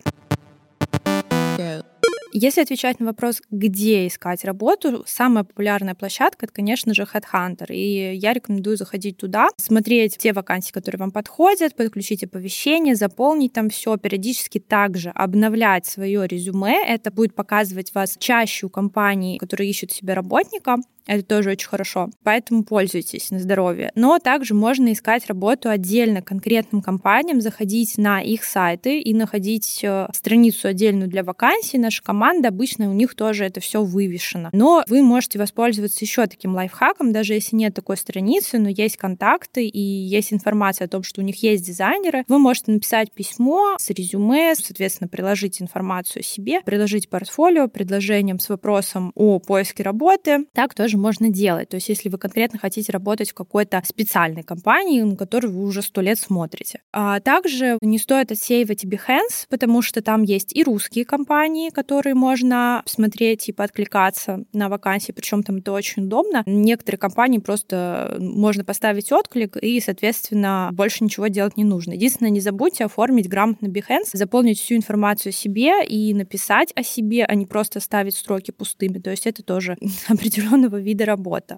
Если 2.31 2.61
отвечать 2.61 2.99
на 2.99 3.07
вопрос, 3.07 3.41
где 3.49 4.05
искать 4.05 4.45
работу, 4.45 5.03
самая 5.07 5.43
популярная 5.43 5.95
площадка 5.95 6.45
это, 6.45 6.53
конечно 6.53 6.93
же, 6.93 7.03
Headhunter. 7.11 7.73
И 7.73 8.15
я 8.15 8.33
рекомендую 8.33 8.77
заходить 8.77 9.17
туда, 9.17 9.47
смотреть 9.57 10.17
те 10.17 10.31
вакансии, 10.31 10.71
которые 10.71 10.99
вам 10.99 11.11
подходят, 11.11 11.75
подключить 11.75 12.23
оповещения, 12.23 12.93
заполнить 12.93 13.53
там 13.53 13.69
все, 13.69 13.97
периодически 13.97 14.59
также 14.59 15.09
обновлять 15.09 15.87
свое 15.87 16.27
резюме. 16.27 16.77
Это 16.87 17.11
будет 17.11 17.33
показывать 17.33 17.95
вас 17.95 18.15
чаще 18.19 18.67
у 18.67 18.69
компаний, 18.69 19.39
которые 19.39 19.69
ищут 19.69 19.91
себе 19.91 20.13
работника. 20.13 20.77
Это 21.09 21.23
тоже 21.23 21.49
очень 21.49 21.67
хорошо. 21.67 22.11
Поэтому 22.23 22.63
пользуйтесь 22.63 23.31
на 23.31 23.39
здоровье. 23.39 23.91
Но 23.95 24.19
также 24.19 24.53
можно 24.53 24.93
искать 24.93 25.25
работу 25.25 25.67
отдельно 25.69 26.21
конкретным 26.21 26.83
компаниям, 26.83 27.41
заходить 27.41 27.97
на 27.97 28.21
их 28.21 28.43
сайты 28.43 28.99
и 28.99 29.11
находить 29.15 29.79
э, 29.81 30.07
страницу 30.13 30.67
отдельную 30.67 31.09
для 31.09 31.23
вакансий. 31.23 31.79
Наша 31.79 32.03
команда 32.03 32.49
обычно 32.49 32.91
у 32.91 32.93
них 32.93 33.15
тоже 33.15 33.45
это 33.45 33.59
все 33.59 33.83
вывешено. 33.83 34.51
Но 34.53 34.83
вы 34.87 35.01
можете 35.01 35.39
воспользоваться 35.39 36.05
еще 36.05 36.27
таким 36.27 36.53
лайфхаком, 36.53 37.11
даже 37.11 37.33
если 37.33 37.55
нет 37.55 37.73
такой 37.73 37.97
страницы, 37.97 38.59
но 38.59 38.69
есть 38.69 38.97
контакты 38.97 39.65
и 39.65 39.79
есть 39.79 40.31
информация 40.31 40.85
о 40.85 40.89
том, 40.89 41.01
что 41.01 41.21
у 41.21 41.23
них 41.23 41.41
есть 41.41 41.65
дизайнеры. 41.65 42.23
Вы 42.27 42.37
можете 42.37 42.71
написать 42.71 43.11
письмо 43.11 43.77
с 43.79 43.89
резюме, 43.89 44.53
соответственно, 44.53 45.07
приложить 45.07 45.59
информацию 45.59 46.19
о 46.19 46.23
себе, 46.23 46.61
приложить 46.61 47.09
портфолио, 47.09 47.67
предложением 47.67 48.37
с 48.37 48.47
вопросом 48.47 49.11
о 49.15 49.39
поиске 49.39 49.81
работы. 49.81 50.45
Так 50.53 50.75
тоже 50.75 50.98
можно 50.99 51.29
делать. 51.29 51.69
То 51.69 51.75
есть 51.75 51.89
если 51.89 52.09
вы 52.09 52.17
конкретно 52.17 52.59
хотите 52.59 52.91
работать 52.91 53.31
в 53.31 53.33
какой-то 53.33 53.81
специальной 53.85 54.43
компании, 54.43 55.01
на 55.01 55.15
которую 55.15 55.53
вы 55.53 55.63
уже 55.63 55.81
сто 55.81 56.01
лет 56.01 56.19
смотрите. 56.19 56.81
А 56.91 57.19
также 57.19 57.77
не 57.81 57.97
стоит 57.97 58.31
отсеивать 58.31 58.85
Behance, 58.85 59.45
потому 59.49 59.81
что 59.81 60.01
там 60.01 60.23
есть 60.23 60.55
и 60.55 60.63
русские 60.63 61.05
компании, 61.05 61.69
которые 61.69 62.15
можно 62.15 62.83
смотреть 62.85 63.49
и 63.49 63.51
подкликаться 63.51 64.43
на 64.53 64.69
вакансии, 64.69 65.11
причем 65.11 65.43
там 65.43 65.57
это 65.57 65.71
очень 65.71 66.03
удобно. 66.03 66.43
Некоторые 66.45 66.99
компании 66.99 67.39
просто 67.39 68.17
можно 68.19 68.63
поставить 68.63 69.11
отклик, 69.11 69.57
и, 69.57 69.79
соответственно, 69.79 70.69
больше 70.73 71.03
ничего 71.03 71.27
делать 71.27 71.57
не 71.57 71.63
нужно. 71.63 71.93
Единственное, 71.93 72.31
не 72.31 72.39
забудьте 72.39 72.85
оформить 72.85 73.29
грамотно 73.29 73.67
Behance, 73.67 74.09
заполнить 74.13 74.59
всю 74.59 74.75
информацию 74.75 75.31
о 75.31 75.33
себе 75.33 75.85
и 75.85 76.13
написать 76.13 76.71
о 76.75 76.83
себе, 76.83 77.25
а 77.25 77.35
не 77.35 77.45
просто 77.45 77.79
ставить 77.79 78.15
строки 78.15 78.51
пустыми. 78.51 78.99
То 78.99 79.11
есть 79.11 79.27
это 79.27 79.43
тоже 79.43 79.77
определенного 80.07 80.78
вида 80.79 81.05
работа. 81.05 81.57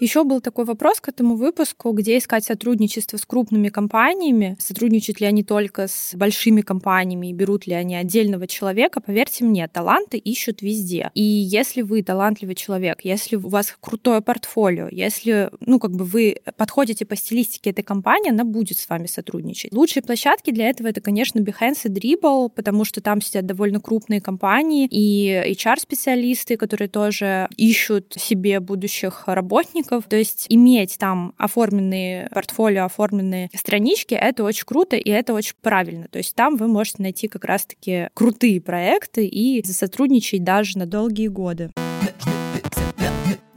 Еще 0.00 0.22
был 0.22 0.40
такой 0.40 0.64
вопрос 0.64 1.00
к 1.00 1.08
этому 1.08 1.34
выпуску, 1.34 1.90
где 1.92 2.18
искать 2.18 2.44
сотрудничество 2.44 3.16
с 3.16 3.24
крупными 3.24 3.68
компаниями, 3.68 4.56
сотрудничают 4.60 5.20
ли 5.20 5.26
они 5.26 5.42
только 5.42 5.88
с 5.88 6.14
большими 6.14 6.60
компаниями 6.60 7.28
и 7.30 7.32
берут 7.32 7.66
ли 7.66 7.74
они 7.74 7.96
отдельного 7.96 8.46
человека. 8.46 9.00
Поверьте 9.00 9.44
мне, 9.44 9.66
таланты 9.66 10.18
ищут 10.18 10.62
везде. 10.62 11.10
И 11.14 11.22
если 11.22 11.82
вы 11.82 12.02
талантливый 12.02 12.54
человек, 12.54 13.00
если 13.02 13.34
у 13.36 13.48
вас 13.48 13.76
крутое 13.80 14.20
портфолио, 14.20 14.88
если, 14.90 15.50
ну, 15.60 15.80
как 15.80 15.90
бы 15.90 16.04
вы 16.04 16.36
подходите 16.56 17.04
по 17.04 17.16
стилистике 17.16 17.70
этой 17.70 17.82
компании, 17.82 18.30
она 18.30 18.44
будет 18.44 18.78
с 18.78 18.88
вами 18.88 19.06
сотрудничать. 19.06 19.72
Лучшие 19.72 20.04
площадки 20.04 20.52
для 20.52 20.68
этого 20.68 20.86
это, 20.86 21.00
конечно, 21.00 21.40
Behance 21.40 21.80
и 21.84 21.88
Dribble, 21.88 22.50
потому 22.50 22.84
что 22.84 23.00
там 23.00 23.20
сидят 23.20 23.46
довольно 23.46 23.80
крупные 23.80 24.20
компании 24.20 24.86
и 24.88 25.54
HR-специалисты, 25.56 26.56
которые 26.56 26.88
тоже 26.88 27.48
ищут 27.56 28.14
себе 28.16 28.60
будущих 28.60 29.24
работников. 29.26 29.87
То 30.08 30.16
есть 30.16 30.46
иметь 30.48 30.98
там 30.98 31.34
оформленные 31.36 32.28
портфолио, 32.30 32.84
оформленные 32.84 33.50
странички, 33.54 34.14
это 34.14 34.44
очень 34.44 34.64
круто 34.64 34.96
и 34.96 35.10
это 35.10 35.34
очень 35.34 35.54
правильно. 35.60 36.08
То 36.08 36.18
есть 36.18 36.34
там 36.34 36.56
вы 36.56 36.68
можете 36.68 37.02
найти 37.02 37.28
как 37.28 37.44
раз-таки 37.44 38.08
крутые 38.14 38.60
проекты 38.60 39.26
и 39.26 39.62
сотрудничать 39.64 40.44
даже 40.44 40.78
на 40.78 40.86
долгие 40.86 41.28
годы. 41.28 41.70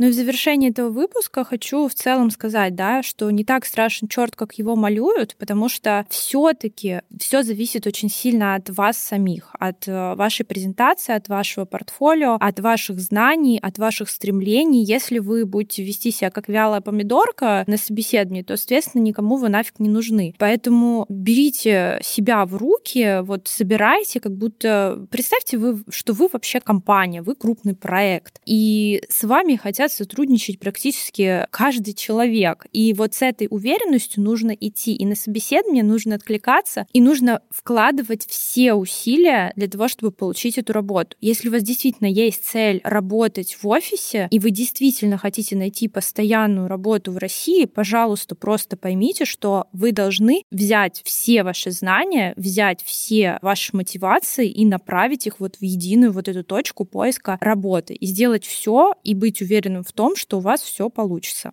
Ну 0.02 0.08
и 0.08 0.10
в 0.10 0.16
завершении 0.16 0.72
этого 0.72 0.90
выпуска 0.90 1.44
хочу 1.44 1.88
в 1.88 1.94
целом 1.94 2.32
сказать, 2.32 2.74
да, 2.74 3.04
что 3.04 3.30
не 3.30 3.44
так 3.44 3.66
страшен 3.66 4.08
черт, 4.08 4.36
как 4.36 4.54
его 4.54 4.76
малюют, 4.76 5.36
потому 5.38 5.70
что 5.70 6.08
все-таки 6.10 7.02
все 7.20 7.44
зависит 7.44 7.86
очень 7.86 8.10
сильно 8.10 8.56
от 8.56 8.72
вас 8.72 8.98
самих, 8.98 9.52
от 9.60 9.88
э, 9.88 10.16
вашей 10.16 10.44
презентации, 10.44 11.14
от 11.14 11.30
вашего 11.30 11.66
портфолио, 11.66 12.38
от 12.40 12.60
ваших 12.60 13.00
знаний, 13.00 13.60
от 13.62 13.78
ваших 13.78 14.10
стремлений. 14.10 14.84
Если 14.84 15.20
вы 15.20 15.46
будете 15.46 15.84
вести 15.84 16.10
себя 16.10 16.32
как 16.32 16.48
вялая 16.48 16.82
помидорка 16.82 17.64
на 17.68 17.78
собеседовании, 17.78 18.42
то, 18.42 18.58
соответственно, 18.58 19.04
никому 19.04 19.36
вы 19.36 19.50
нафиг 19.50 19.80
не 19.80 19.90
нужны. 19.90 20.34
Поэтому 20.40 21.06
берите 21.10 22.00
себя 22.02 22.48
в 22.48 22.56
руки, 22.56 23.20
вот 23.22 23.48
собирайте, 23.48 24.20
как 24.20 24.36
будто 24.36 25.06
представьте 25.12 25.60
вы, 25.60 25.84
что 25.92 26.14
вы 26.14 26.28
вообще 26.34 26.60
компания, 26.60 27.22
вы 27.22 27.36
крупный 27.36 27.76
проект, 27.76 28.42
и 28.48 29.04
с 29.08 29.24
вами 29.24 29.58
хотят 29.58 29.91
хотят 29.92 30.10
сотрудничать 30.12 30.60
практически 30.60 31.46
каждый 31.52 31.94
человек. 31.94 32.66
И 32.72 32.94
вот 32.94 33.14
с 33.14 33.22
этой 33.22 33.48
уверенностью 33.50 34.24
нужно 34.24 34.52
идти. 34.52 34.96
И 34.96 35.06
на 35.06 35.16
собеседование 35.16 35.84
нужно 35.84 36.16
откликаться, 36.16 36.88
и 36.94 37.02
нужно 37.02 37.42
вкладывать 37.50 38.26
все 38.28 38.74
усилия 38.74 39.54
для 39.56 39.68
того, 39.68 39.88
чтобы 39.88 40.12
получить 40.12 40.58
эту 40.58 40.74
работу. 40.74 41.16
Если 41.22 41.50
у 41.50 41.52
вас 41.52 41.64
действительно 41.64 42.08
есть 42.08 42.46
цель 42.46 42.82
работать 42.84 43.58
в 43.62 43.68
офисе, 43.68 44.28
и 44.32 44.40
вы 44.40 44.52
действительно 44.52 45.18
хотите 45.18 45.56
найти 45.56 45.88
постоянную 45.88 46.68
работу 46.68 47.12
в 47.12 47.18
России, 47.18 47.66
пожалуйста, 47.66 48.36
просто 48.36 48.78
поймите, 48.78 49.26
что 49.26 49.68
вы 49.74 49.92
должны 49.92 50.44
взять 50.52 51.02
все 51.06 51.44
ваши 51.44 51.72
знания, 51.72 52.34
взять 52.36 52.84
все 52.84 53.40
ваши 53.42 53.76
мотивации 53.76 54.50
и 54.50 54.66
направить 54.66 55.28
их 55.28 55.40
вот 55.40 55.58
в 55.58 55.64
единую 55.64 56.12
вот 56.12 56.28
эту 56.28 56.44
точку 56.44 56.86
поиска 56.86 57.38
работы. 57.42 57.94
И 57.94 58.06
сделать 58.06 58.46
все 58.46 58.94
и 59.04 59.14
быть 59.14 59.42
уверенным 59.42 59.81
в 59.84 59.92
том, 59.94 60.16
что 60.16 60.38
у 60.38 60.42
вас 60.42 60.62
все 60.62 60.90
получится. 60.90 61.52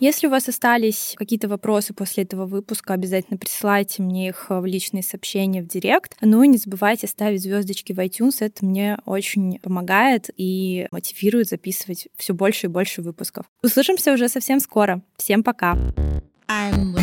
Если 0.00 0.26
у 0.26 0.30
вас 0.30 0.48
остались 0.48 1.14
какие-то 1.18 1.46
вопросы 1.46 1.92
после 1.92 2.24
этого 2.24 2.46
выпуска, 2.46 2.94
обязательно 2.94 3.36
присылайте 3.36 4.02
мне 4.02 4.28
их 4.28 4.46
в 4.48 4.64
личные 4.64 5.02
сообщения 5.02 5.60
в 5.60 5.66
директ. 5.66 6.16
Ну 6.22 6.42
и 6.42 6.48
не 6.48 6.56
забывайте 6.56 7.06
ставить 7.06 7.42
звездочки 7.42 7.92
в 7.92 7.98
iTunes. 7.98 8.36
Это 8.40 8.64
мне 8.64 8.98
очень 9.04 9.58
помогает 9.58 10.30
и 10.38 10.88
мотивирует 10.90 11.48
записывать 11.48 12.08
все 12.16 12.32
больше 12.32 12.68
и 12.68 12.70
больше 12.70 13.02
выпусков. 13.02 13.44
Услышимся 13.62 14.14
уже 14.14 14.30
совсем 14.30 14.60
скоро. 14.60 15.02
Всем 15.18 15.44
пока. 15.44 15.76
I'm 16.48 16.96